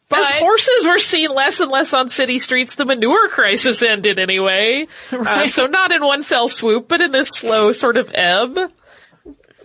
But, 0.08 0.20
As 0.20 0.40
horses 0.40 0.86
were 0.86 0.98
seen 0.98 1.30
less 1.30 1.60
and 1.60 1.70
less 1.70 1.94
on 1.94 2.08
city 2.08 2.38
streets, 2.38 2.74
the 2.74 2.84
manure 2.84 3.28
crisis 3.28 3.82
ended 3.82 4.18
anyway. 4.18 4.86
Right. 5.10 5.44
Uh, 5.44 5.46
so 5.48 5.66
not 5.66 5.92
in 5.92 6.04
one 6.04 6.22
fell 6.22 6.48
swoop, 6.48 6.88
but 6.88 7.00
in 7.00 7.10
this 7.10 7.30
slow 7.30 7.72
sort 7.72 7.96
of 7.96 8.10
ebb. 8.14 8.58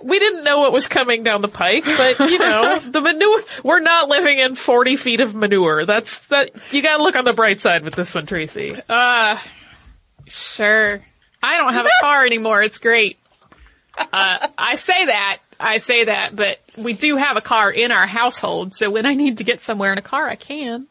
We 0.01 0.17
didn't 0.17 0.45
know 0.45 0.59
what 0.59 0.71
was 0.71 0.87
coming 0.87 1.23
down 1.23 1.41
the 1.41 1.49
pike, 1.49 1.83
but 1.83 2.19
you 2.19 2.39
know, 2.39 2.79
the 2.79 3.01
manure, 3.01 3.43
we're 3.63 3.81
not 3.81 4.07
living 4.07 4.39
in 4.39 4.55
40 4.55 4.95
feet 4.95 5.19
of 5.19 5.35
manure. 5.35 5.85
That's, 5.85 6.19
that, 6.29 6.51
you 6.71 6.81
gotta 6.81 7.03
look 7.03 7.17
on 7.17 7.25
the 7.25 7.33
bright 7.33 7.59
side 7.59 7.83
with 7.83 7.95
this 7.95 8.15
one, 8.15 8.25
Tracy. 8.25 8.77
Uh, 8.87 9.37
sure. 10.25 11.01
I 11.43 11.57
don't 11.57 11.73
have 11.73 11.85
a 11.85 11.89
car 12.01 12.25
anymore. 12.25 12.63
It's 12.63 12.77
great. 12.77 13.17
Uh, 13.97 14.47
I 14.57 14.77
say 14.77 15.05
that, 15.07 15.39
I 15.59 15.79
say 15.79 16.05
that, 16.05 16.35
but 16.35 16.59
we 16.77 16.93
do 16.93 17.17
have 17.17 17.35
a 17.35 17.41
car 17.41 17.69
in 17.69 17.91
our 17.91 18.07
household, 18.07 18.75
so 18.75 18.89
when 18.89 19.05
I 19.05 19.13
need 19.13 19.39
to 19.39 19.43
get 19.43 19.61
somewhere 19.61 19.91
in 19.91 19.97
a 19.97 20.03
car, 20.03 20.27
I 20.27 20.35
can. 20.35 20.87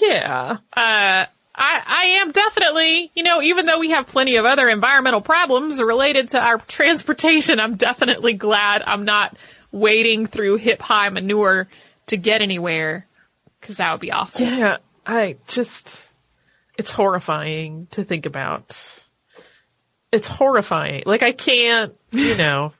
Yeah. 0.00 0.56
Uh, 0.72 1.26
I, 1.54 1.82
I 1.86 2.04
am 2.22 2.32
definitely, 2.32 3.10
you 3.14 3.22
know, 3.22 3.42
even 3.42 3.66
though 3.66 3.78
we 3.78 3.90
have 3.90 4.06
plenty 4.06 4.36
of 4.36 4.44
other 4.44 4.68
environmental 4.68 5.20
problems 5.20 5.80
related 5.80 6.30
to 6.30 6.40
our 6.40 6.58
transportation, 6.58 7.60
I'm 7.60 7.76
definitely 7.76 8.32
glad 8.32 8.82
I'm 8.86 9.04
not 9.04 9.36
wading 9.72 10.26
through 10.26 10.56
hip 10.56 10.80
high 10.80 11.08
manure 11.10 11.68
to 12.06 12.16
get 12.16 12.40
anywhere. 12.40 13.06
Cause 13.60 13.76
that 13.76 13.92
would 13.92 14.00
be 14.00 14.12
awful. 14.12 14.46
Yeah. 14.46 14.76
I 15.04 15.36
just, 15.48 16.08
it's 16.78 16.90
horrifying 16.90 17.88
to 17.92 18.04
think 18.04 18.26
about. 18.26 18.76
It's 20.12 20.28
horrifying. 20.28 21.02
Like 21.04 21.22
I 21.22 21.32
can't, 21.32 21.94
you 22.12 22.36
know 22.36 22.72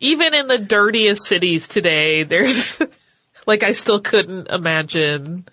even 0.00 0.34
in 0.34 0.46
the 0.46 0.58
dirtiest 0.58 1.24
cities 1.24 1.68
today, 1.68 2.22
there's 2.22 2.80
like 3.46 3.62
I 3.62 3.72
still 3.72 4.00
couldn't 4.00 4.48
imagine. 4.48 5.46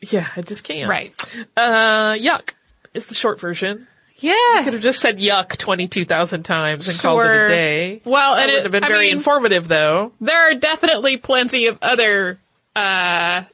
Yeah, 0.00 0.28
I 0.36 0.42
just 0.42 0.62
can't. 0.64 0.88
Right. 0.88 1.12
Uh, 1.56 2.12
yuck 2.14 2.50
is 2.94 3.06
the 3.06 3.14
short 3.14 3.40
version. 3.40 3.86
Yeah. 4.18 4.32
You 4.58 4.64
could 4.64 4.72
have 4.74 4.82
just 4.82 5.00
said 5.00 5.18
yuck 5.18 5.56
22,000 5.58 6.42
times 6.42 6.88
and 6.88 6.96
sure. 6.96 7.10
called 7.10 7.22
it 7.26 7.30
a 7.30 7.48
day. 7.48 8.00
Well, 8.04 8.36
that 8.36 8.44
and 8.44 8.46
would 8.46 8.52
it 8.52 8.56
would 8.56 8.62
have 8.64 8.72
been 8.72 8.84
I 8.84 8.88
very 8.88 9.06
mean, 9.08 9.16
informative 9.16 9.68
though. 9.68 10.12
There 10.20 10.50
are 10.50 10.54
definitely 10.54 11.16
plenty 11.18 11.66
of 11.66 11.78
other, 11.82 12.38
uh, 12.74 13.44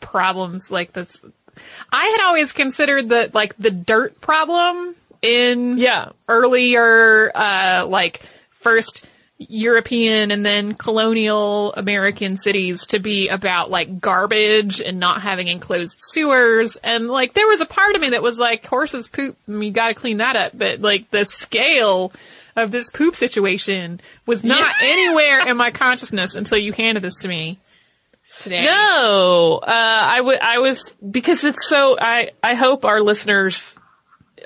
problems 0.00 0.70
like 0.70 0.92
this. 0.92 1.18
I 1.90 2.04
had 2.06 2.20
always 2.26 2.52
considered 2.52 3.08
that 3.10 3.34
like 3.34 3.56
the 3.56 3.70
dirt 3.70 4.20
problem 4.20 4.94
in 5.22 5.78
Yeah. 5.78 6.10
earlier, 6.28 7.30
uh, 7.34 7.86
like 7.88 8.20
first 8.58 9.06
European 9.38 10.32
and 10.32 10.44
then 10.44 10.74
colonial 10.74 11.72
American 11.74 12.36
cities 12.36 12.88
to 12.88 12.98
be 12.98 13.28
about 13.28 13.70
like 13.70 14.00
garbage 14.00 14.80
and 14.80 14.98
not 14.98 15.22
having 15.22 15.46
enclosed 15.46 15.94
sewers. 15.98 16.76
And 16.76 17.06
like 17.08 17.34
there 17.34 17.46
was 17.46 17.60
a 17.60 17.66
part 17.66 17.94
of 17.94 18.00
me 18.00 18.10
that 18.10 18.22
was 18.22 18.38
like, 18.38 18.66
horses 18.66 19.08
poop, 19.08 19.36
and 19.46 19.64
you 19.64 19.70
gotta 19.70 19.94
clean 19.94 20.16
that 20.16 20.34
up. 20.34 20.52
But 20.58 20.80
like 20.80 21.10
the 21.10 21.24
scale 21.24 22.12
of 22.56 22.72
this 22.72 22.90
poop 22.90 23.14
situation 23.14 24.00
was 24.26 24.42
not 24.42 24.72
anywhere 24.82 25.46
in 25.46 25.56
my 25.56 25.70
consciousness 25.70 26.34
until 26.34 26.58
you 26.58 26.72
handed 26.72 27.04
this 27.04 27.20
to 27.20 27.28
me 27.28 27.60
today. 28.40 28.64
No, 28.64 29.60
uh, 29.62 29.66
I 29.66 30.20
would, 30.20 30.40
I 30.40 30.58
was, 30.58 30.92
because 31.08 31.44
it's 31.44 31.68
so, 31.68 31.96
I, 32.00 32.30
I 32.42 32.54
hope 32.54 32.84
our 32.84 33.00
listeners 33.00 33.76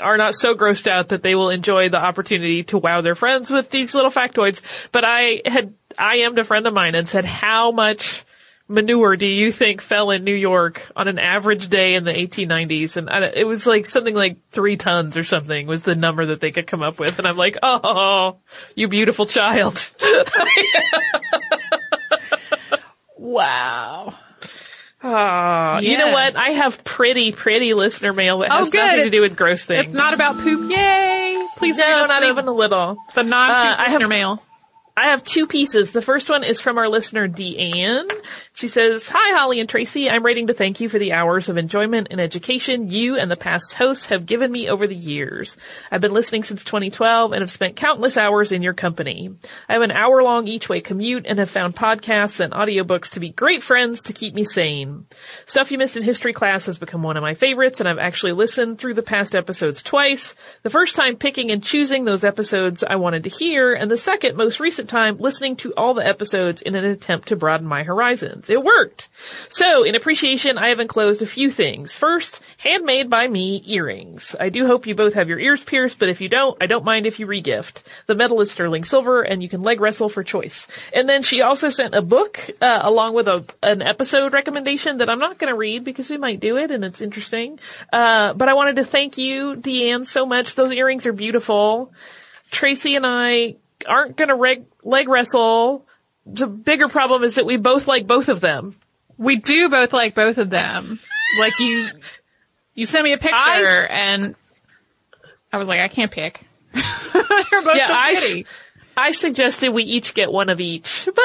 are 0.00 0.16
not 0.16 0.34
so 0.34 0.54
grossed 0.54 0.86
out 0.86 1.08
that 1.08 1.22
they 1.22 1.34
will 1.34 1.50
enjoy 1.50 1.88
the 1.88 2.02
opportunity 2.02 2.62
to 2.64 2.78
wow 2.78 3.00
their 3.00 3.14
friends 3.14 3.50
with 3.50 3.70
these 3.70 3.94
little 3.94 4.10
factoids. 4.10 4.62
But 4.90 5.04
I 5.04 5.42
had, 5.44 5.74
I 5.98 6.16
am 6.18 6.36
a 6.38 6.44
friend 6.44 6.66
of 6.66 6.74
mine 6.74 6.94
and 6.94 7.08
said, 7.08 7.24
how 7.24 7.72
much 7.72 8.24
manure 8.68 9.16
do 9.16 9.26
you 9.26 9.52
think 9.52 9.80
fell 9.80 10.10
in 10.10 10.24
New 10.24 10.34
York 10.34 10.90
on 10.96 11.08
an 11.08 11.18
average 11.18 11.68
day 11.68 11.94
in 11.94 12.04
the 12.04 12.12
1890s? 12.12 12.96
And 12.96 13.10
I, 13.10 13.26
it 13.26 13.46
was 13.46 13.66
like 13.66 13.86
something 13.86 14.14
like 14.14 14.38
three 14.50 14.76
tons 14.76 15.16
or 15.16 15.24
something 15.24 15.66
was 15.66 15.82
the 15.82 15.94
number 15.94 16.26
that 16.26 16.40
they 16.40 16.50
could 16.50 16.66
come 16.66 16.82
up 16.82 16.98
with. 16.98 17.18
And 17.18 17.28
I'm 17.28 17.36
like, 17.36 17.58
oh, 17.62 18.38
you 18.74 18.88
beautiful 18.88 19.26
child. 19.26 19.92
Wow. 23.22 24.12
Ah, 25.04 25.78
you 25.80 25.98
know 25.98 26.10
what? 26.12 26.36
I 26.36 26.50
have 26.50 26.84
pretty, 26.84 27.32
pretty 27.32 27.74
listener 27.74 28.12
mail 28.12 28.38
that 28.38 28.50
Oh, 28.52 28.58
has 28.58 28.70
good. 28.70 28.78
nothing 28.78 29.02
to 29.04 29.10
do 29.10 29.22
with 29.22 29.36
gross 29.36 29.64
things. 29.64 29.86
It's 29.86 29.94
not 29.94 30.14
about 30.14 30.38
poop. 30.38 30.70
Yay! 30.70 31.44
Please 31.56 31.78
no, 31.78 32.04
not 32.06 32.22
even 32.24 32.46
a 32.48 32.52
little. 32.52 32.96
the 33.14 33.22
non-poop 33.22 33.56
Uh, 33.56 33.82
I 33.82 33.84
have- 33.84 33.92
listener 34.00 34.08
mail. 34.08 34.42
I 34.94 35.08
have 35.08 35.24
two 35.24 35.46
pieces. 35.46 35.92
The 35.92 36.02
first 36.02 36.28
one 36.28 36.44
is 36.44 36.60
from 36.60 36.76
our 36.76 36.86
listener 36.86 37.26
Deanne. 37.26 38.12
She 38.52 38.68
says, 38.68 39.08
Hi 39.08 39.38
Holly 39.38 39.58
and 39.58 39.66
Tracy, 39.66 40.10
I'm 40.10 40.22
writing 40.22 40.48
to 40.48 40.52
thank 40.52 40.80
you 40.80 40.90
for 40.90 40.98
the 40.98 41.14
hours 41.14 41.48
of 41.48 41.56
enjoyment 41.56 42.08
and 42.10 42.20
education 42.20 42.90
you 42.90 43.16
and 43.16 43.30
the 43.30 43.36
past 43.36 43.72
hosts 43.72 44.06
have 44.06 44.26
given 44.26 44.52
me 44.52 44.68
over 44.68 44.86
the 44.86 44.94
years. 44.94 45.56
I've 45.90 46.02
been 46.02 46.12
listening 46.12 46.42
since 46.42 46.62
2012 46.62 47.32
and 47.32 47.40
have 47.40 47.50
spent 47.50 47.76
countless 47.76 48.18
hours 48.18 48.52
in 48.52 48.60
your 48.60 48.74
company. 48.74 49.30
I 49.66 49.72
have 49.72 49.80
an 49.80 49.92
hour 49.92 50.22
long 50.22 50.46
each 50.46 50.68
way 50.68 50.82
commute 50.82 51.24
and 51.26 51.38
have 51.38 51.48
found 51.48 51.74
podcasts 51.74 52.40
and 52.40 52.52
audiobooks 52.52 53.12
to 53.12 53.20
be 53.20 53.30
great 53.30 53.62
friends 53.62 54.02
to 54.02 54.12
keep 54.12 54.34
me 54.34 54.44
sane. 54.44 55.06
Stuff 55.46 55.72
You 55.72 55.78
Missed 55.78 55.96
in 55.96 56.02
History 56.02 56.34
class 56.34 56.66
has 56.66 56.76
become 56.76 57.02
one 57.02 57.16
of 57.16 57.22
my 57.22 57.32
favorites 57.32 57.80
and 57.80 57.88
I've 57.88 57.96
actually 57.96 58.32
listened 58.32 58.78
through 58.78 58.94
the 58.94 59.02
past 59.02 59.34
episodes 59.34 59.82
twice. 59.82 60.34
The 60.64 60.70
first 60.70 60.96
time 60.96 61.16
picking 61.16 61.50
and 61.50 61.64
choosing 61.64 62.04
those 62.04 62.24
episodes 62.24 62.84
I 62.84 62.96
wanted 62.96 63.24
to 63.24 63.30
hear 63.30 63.72
and 63.72 63.90
the 63.90 63.96
second 63.96 64.36
most 64.36 64.60
recent 64.60 64.81
time 64.88 65.18
listening 65.18 65.56
to 65.56 65.72
all 65.76 65.94
the 65.94 66.06
episodes 66.06 66.62
in 66.62 66.74
an 66.74 66.84
attempt 66.84 67.28
to 67.28 67.36
broaden 67.36 67.66
my 67.66 67.82
horizons. 67.82 68.50
It 68.50 68.62
worked! 68.62 69.08
So, 69.48 69.84
in 69.84 69.94
appreciation, 69.94 70.58
I 70.58 70.68
have 70.68 70.80
enclosed 70.80 71.22
a 71.22 71.26
few 71.26 71.50
things. 71.50 71.92
First, 71.92 72.40
handmade 72.58 73.10
by 73.10 73.26
me 73.26 73.62
earrings. 73.66 74.34
I 74.38 74.48
do 74.48 74.66
hope 74.66 74.86
you 74.86 74.94
both 74.94 75.14
have 75.14 75.28
your 75.28 75.38
ears 75.38 75.64
pierced, 75.64 75.98
but 75.98 76.08
if 76.08 76.20
you 76.20 76.28
don't, 76.28 76.56
I 76.60 76.66
don't 76.66 76.84
mind 76.84 77.06
if 77.06 77.20
you 77.20 77.26
regift. 77.26 77.82
The 78.06 78.14
metal 78.14 78.40
is 78.40 78.50
sterling 78.50 78.84
silver 78.84 79.22
and 79.22 79.42
you 79.42 79.48
can 79.48 79.62
leg 79.62 79.80
wrestle 79.80 80.08
for 80.08 80.22
choice. 80.22 80.68
And 80.92 81.08
then 81.08 81.22
she 81.22 81.42
also 81.42 81.70
sent 81.70 81.94
a 81.94 82.02
book, 82.02 82.50
uh, 82.60 82.80
along 82.82 83.14
with 83.14 83.28
a, 83.28 83.44
an 83.62 83.82
episode 83.82 84.32
recommendation 84.32 84.98
that 84.98 85.08
I'm 85.08 85.18
not 85.18 85.38
gonna 85.38 85.56
read 85.56 85.84
because 85.84 86.10
we 86.10 86.18
might 86.18 86.40
do 86.40 86.56
it 86.56 86.70
and 86.70 86.84
it's 86.84 87.00
interesting. 87.00 87.58
Uh, 87.92 88.34
but 88.34 88.48
I 88.48 88.54
wanted 88.54 88.76
to 88.76 88.84
thank 88.84 89.18
you, 89.18 89.56
Deanne, 89.56 90.06
so 90.06 90.26
much. 90.26 90.54
Those 90.54 90.72
earrings 90.72 91.06
are 91.06 91.12
beautiful. 91.12 91.92
Tracy 92.50 92.96
and 92.96 93.06
I 93.06 93.56
aren't 93.86 94.16
gonna 94.16 94.36
reg- 94.36 94.64
leg 94.82 95.08
wrestle. 95.08 95.84
The 96.26 96.46
bigger 96.46 96.88
problem 96.88 97.24
is 97.24 97.34
that 97.36 97.46
we 97.46 97.56
both 97.56 97.86
like 97.86 98.06
both 98.06 98.28
of 98.28 98.40
them. 98.40 98.74
We 99.18 99.36
do 99.36 99.68
both 99.68 99.92
like 99.92 100.14
both 100.14 100.38
of 100.38 100.50
them. 100.50 100.98
like 101.38 101.58
you, 101.58 101.88
you 102.74 102.86
sent 102.86 103.04
me 103.04 103.12
a 103.12 103.18
picture 103.18 103.36
I- 103.36 103.86
and 103.90 104.34
I 105.52 105.58
was 105.58 105.68
like, 105.68 105.80
I 105.80 105.88
can't 105.88 106.10
pick. 106.10 106.40
They're 106.72 106.82
both 107.62 107.76
Yeah, 107.76 107.86
so 107.86 107.94
I, 107.94 108.14
shitty. 108.14 108.40
s- 108.44 108.48
I 108.96 109.12
suggested 109.12 109.70
we 109.72 109.84
each 109.84 110.14
get 110.14 110.30
one 110.32 110.48
of 110.50 110.60
each. 110.60 111.08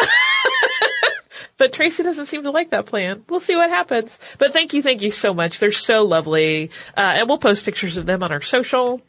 But 1.59 1.73
Tracy 1.73 2.03
doesn't 2.03 2.27
seem 2.27 2.43
to 2.43 2.51
like 2.51 2.69
that 2.69 2.85
plan. 2.85 3.23
We'll 3.27 3.39
see 3.39 3.55
what 3.55 3.71
happens. 3.71 4.15
But 4.37 4.53
thank 4.53 4.75
you, 4.75 4.83
thank 4.83 5.01
you 5.01 5.09
so 5.09 5.33
much. 5.33 5.57
They're 5.57 5.71
so 5.71 6.03
lovely. 6.03 6.69
Uh, 6.95 7.01
and 7.17 7.27
we'll 7.27 7.39
post 7.39 7.65
pictures 7.65 7.97
of 7.97 8.05
them 8.05 8.21
on 8.21 8.31
our 8.31 8.41
social 8.41 9.01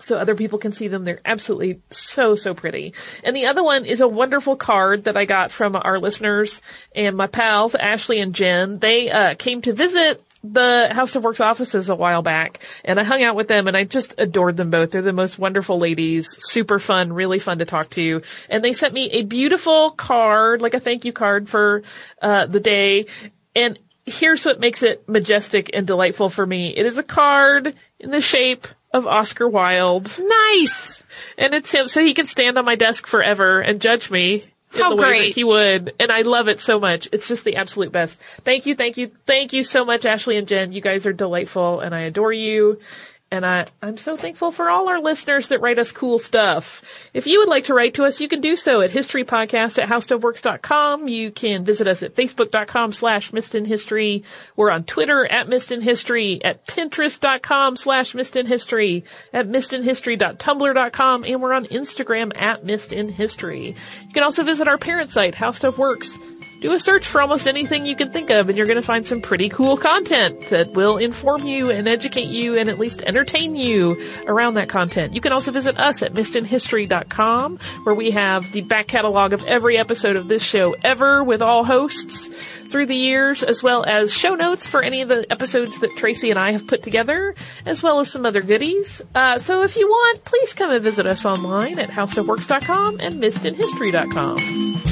so 0.00 0.18
other 0.18 0.34
people 0.34 0.58
can 0.58 0.72
see 0.72 0.88
them. 0.88 1.04
They're 1.04 1.20
absolutely 1.24 1.80
so, 1.90 2.34
so 2.34 2.54
pretty. 2.54 2.94
And 3.24 3.34
the 3.34 3.46
other 3.46 3.62
one 3.62 3.84
is 3.84 4.00
a 4.00 4.08
wonderful 4.08 4.56
card 4.56 5.04
that 5.04 5.16
I 5.16 5.24
got 5.24 5.52
from 5.52 5.76
our 5.76 5.98
listeners 5.98 6.60
and 6.94 7.16
my 7.16 7.26
pals, 7.26 7.74
Ashley 7.74 8.20
and 8.20 8.34
Jen. 8.34 8.78
They, 8.78 9.10
uh, 9.10 9.34
came 9.34 9.62
to 9.62 9.72
visit 9.72 10.22
the 10.44 10.88
How 10.90 11.04
Stuff 11.04 11.22
Works 11.22 11.40
offices 11.40 11.88
a 11.88 11.94
while 11.94 12.22
back 12.22 12.58
and 12.84 12.98
I 12.98 13.04
hung 13.04 13.22
out 13.22 13.36
with 13.36 13.46
them 13.46 13.68
and 13.68 13.76
I 13.76 13.84
just 13.84 14.14
adored 14.18 14.56
them 14.56 14.70
both. 14.70 14.90
They're 14.90 15.02
the 15.02 15.12
most 15.12 15.38
wonderful 15.38 15.78
ladies, 15.78 16.26
super 16.40 16.78
fun, 16.78 17.12
really 17.12 17.38
fun 17.38 17.58
to 17.58 17.64
talk 17.64 17.90
to. 17.90 18.22
And 18.48 18.64
they 18.64 18.72
sent 18.72 18.92
me 18.92 19.10
a 19.10 19.22
beautiful 19.22 19.90
card, 19.90 20.60
like 20.60 20.74
a 20.74 20.80
thank 20.80 21.04
you 21.04 21.12
card 21.12 21.48
for, 21.48 21.82
uh, 22.20 22.46
the 22.46 22.60
day. 22.60 23.06
And 23.54 23.78
here's 24.04 24.44
what 24.44 24.58
makes 24.58 24.82
it 24.82 25.08
majestic 25.08 25.70
and 25.74 25.86
delightful 25.86 26.28
for 26.28 26.44
me. 26.44 26.74
It 26.76 26.86
is 26.86 26.98
a 26.98 27.04
card 27.04 27.76
in 28.00 28.10
the 28.10 28.20
shape 28.20 28.66
of 28.92 29.06
Oscar 29.06 29.48
Wilde. 29.48 30.10
Nice. 30.18 31.02
And 31.38 31.54
it's 31.54 31.72
him, 31.72 31.88
so 31.88 32.02
he 32.02 32.14
can 32.14 32.26
stand 32.26 32.58
on 32.58 32.64
my 32.64 32.74
desk 32.74 33.06
forever 33.06 33.60
and 33.60 33.80
judge 33.80 34.10
me. 34.10 34.44
In 34.74 34.80
How 34.80 34.90
the 34.90 34.96
way 34.96 35.02
great. 35.02 35.28
that 35.28 35.34
he 35.34 35.44
would. 35.44 35.92
And 36.00 36.10
I 36.10 36.22
love 36.22 36.48
it 36.48 36.58
so 36.58 36.80
much. 36.80 37.06
It's 37.12 37.28
just 37.28 37.44
the 37.44 37.56
absolute 37.56 37.92
best. 37.92 38.18
Thank 38.42 38.64
you, 38.64 38.74
thank 38.74 38.96
you, 38.96 39.10
thank 39.26 39.52
you 39.52 39.64
so 39.64 39.84
much, 39.84 40.06
Ashley 40.06 40.38
and 40.38 40.48
Jen. 40.48 40.72
You 40.72 40.80
guys 40.80 41.04
are 41.04 41.12
delightful 41.12 41.80
and 41.80 41.94
I 41.94 42.00
adore 42.00 42.32
you. 42.32 42.80
And 43.32 43.46
I, 43.46 43.64
I'm 43.80 43.96
so 43.96 44.14
thankful 44.14 44.50
for 44.50 44.68
all 44.68 44.90
our 44.90 45.00
listeners 45.00 45.48
that 45.48 45.62
write 45.62 45.78
us 45.78 45.90
cool 45.90 46.18
stuff. 46.18 46.84
If 47.14 47.26
you 47.26 47.38
would 47.38 47.48
like 47.48 47.64
to 47.64 47.74
write 47.74 47.94
to 47.94 48.04
us, 48.04 48.20
you 48.20 48.28
can 48.28 48.42
do 48.42 48.56
so 48.56 48.82
at 48.82 48.90
historypodcast 48.90 49.82
at 49.82 49.88
howstuffworks.com. 49.88 51.08
You 51.08 51.32
can 51.32 51.64
visit 51.64 51.88
us 51.88 52.02
at 52.02 52.14
facebook.com 52.14 52.92
slash 52.92 53.30
missedinhistory. 53.30 54.24
We're 54.54 54.70
on 54.70 54.84
Twitter 54.84 55.24
at 55.24 55.46
missedinhistory, 55.46 56.42
at 56.44 56.66
pinterest.com 56.66 57.76
slash 57.76 58.12
missedinhistory, 58.12 59.04
at 59.32 59.48
missedinhistory.tumblr.com, 59.48 61.24
and 61.24 61.40
we're 61.40 61.54
on 61.54 61.64
Instagram 61.64 62.36
at 62.36 62.66
missedinhistory. 62.66 63.68
You 63.68 64.12
can 64.12 64.24
also 64.24 64.44
visit 64.44 64.68
our 64.68 64.76
parent 64.76 65.08
site, 65.08 65.34
How 65.34 65.52
Stuff 65.52 65.78
Works. 65.78 66.18
Do 66.62 66.72
a 66.72 66.78
search 66.78 67.08
for 67.08 67.20
almost 67.20 67.48
anything 67.48 67.86
you 67.86 67.96
can 67.96 68.12
think 68.12 68.30
of 68.30 68.48
and 68.48 68.56
you're 68.56 68.68
going 68.68 68.76
to 68.76 68.82
find 68.82 69.04
some 69.04 69.20
pretty 69.20 69.48
cool 69.48 69.76
content 69.76 70.48
that 70.50 70.70
will 70.70 70.96
inform 70.96 71.44
you 71.44 71.72
and 71.72 71.88
educate 71.88 72.28
you 72.28 72.56
and 72.56 72.68
at 72.68 72.78
least 72.78 73.02
entertain 73.02 73.56
you 73.56 74.00
around 74.28 74.54
that 74.54 74.68
content. 74.68 75.12
You 75.12 75.20
can 75.20 75.32
also 75.32 75.50
visit 75.50 75.80
us 75.80 76.04
at 76.04 76.12
missedinhistory.com 76.12 77.58
where 77.82 77.96
we 77.96 78.12
have 78.12 78.52
the 78.52 78.60
back 78.60 78.86
catalog 78.86 79.32
of 79.32 79.44
every 79.48 79.76
episode 79.76 80.14
of 80.14 80.28
this 80.28 80.44
show 80.44 80.76
ever 80.84 81.24
with 81.24 81.42
all 81.42 81.64
hosts 81.64 82.30
through 82.68 82.86
the 82.86 82.94
years 82.94 83.42
as 83.42 83.60
well 83.60 83.84
as 83.84 84.14
show 84.14 84.36
notes 84.36 84.64
for 84.64 84.84
any 84.84 85.02
of 85.02 85.08
the 85.08 85.26
episodes 85.32 85.80
that 85.80 85.90
Tracy 85.96 86.30
and 86.30 86.38
I 86.38 86.52
have 86.52 86.68
put 86.68 86.84
together 86.84 87.34
as 87.66 87.82
well 87.82 87.98
as 87.98 88.08
some 88.08 88.24
other 88.24 88.40
goodies. 88.40 89.02
Uh, 89.16 89.40
so 89.40 89.64
if 89.64 89.76
you 89.76 89.88
want, 89.88 90.24
please 90.24 90.54
come 90.54 90.70
and 90.70 90.80
visit 90.80 91.08
us 91.08 91.24
online 91.24 91.80
at 91.80 91.88
howstuffworks.com 91.88 93.00
and 93.00 93.20
missedinhistory.com. 93.20 94.91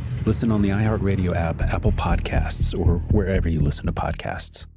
Listen 0.25 0.51
on 0.51 0.61
the 0.61 0.69
iHeartRadio 0.69 1.35
app, 1.35 1.61
Apple 1.61 1.91
Podcasts, 1.93 2.77
or 2.77 2.97
wherever 3.09 3.49
you 3.49 3.59
listen 3.59 3.87
to 3.87 3.91
podcasts. 3.91 4.67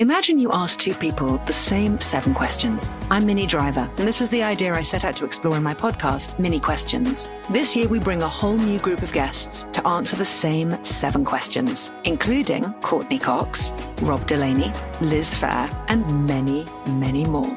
Imagine 0.00 0.40
you 0.40 0.50
ask 0.50 0.80
two 0.80 0.94
people 0.94 1.38
the 1.46 1.52
same 1.52 2.00
seven 2.00 2.34
questions. 2.34 2.92
I'm 3.08 3.24
Minnie 3.24 3.46
Driver, 3.46 3.88
and 3.98 4.08
this 4.08 4.18
was 4.18 4.30
the 4.30 4.42
idea 4.42 4.74
I 4.74 4.82
set 4.82 5.04
out 5.04 5.14
to 5.18 5.24
explore 5.24 5.56
in 5.56 5.62
my 5.62 5.74
podcast, 5.74 6.36
Minnie 6.40 6.58
Questions. 6.58 7.28
This 7.50 7.76
year, 7.76 7.86
we 7.86 8.00
bring 8.00 8.20
a 8.20 8.28
whole 8.28 8.56
new 8.56 8.80
group 8.80 9.02
of 9.02 9.12
guests 9.12 9.64
to 9.72 9.86
answer 9.86 10.16
the 10.16 10.24
same 10.24 10.82
seven 10.82 11.24
questions, 11.24 11.92
including 12.02 12.72
Courteney 12.80 13.20
Cox, 13.20 13.72
Rob 14.00 14.26
Delaney, 14.26 14.72
Liz 15.00 15.32
Phair, 15.34 15.72
and 15.86 16.26
many, 16.26 16.66
many 16.88 17.24
more. 17.24 17.56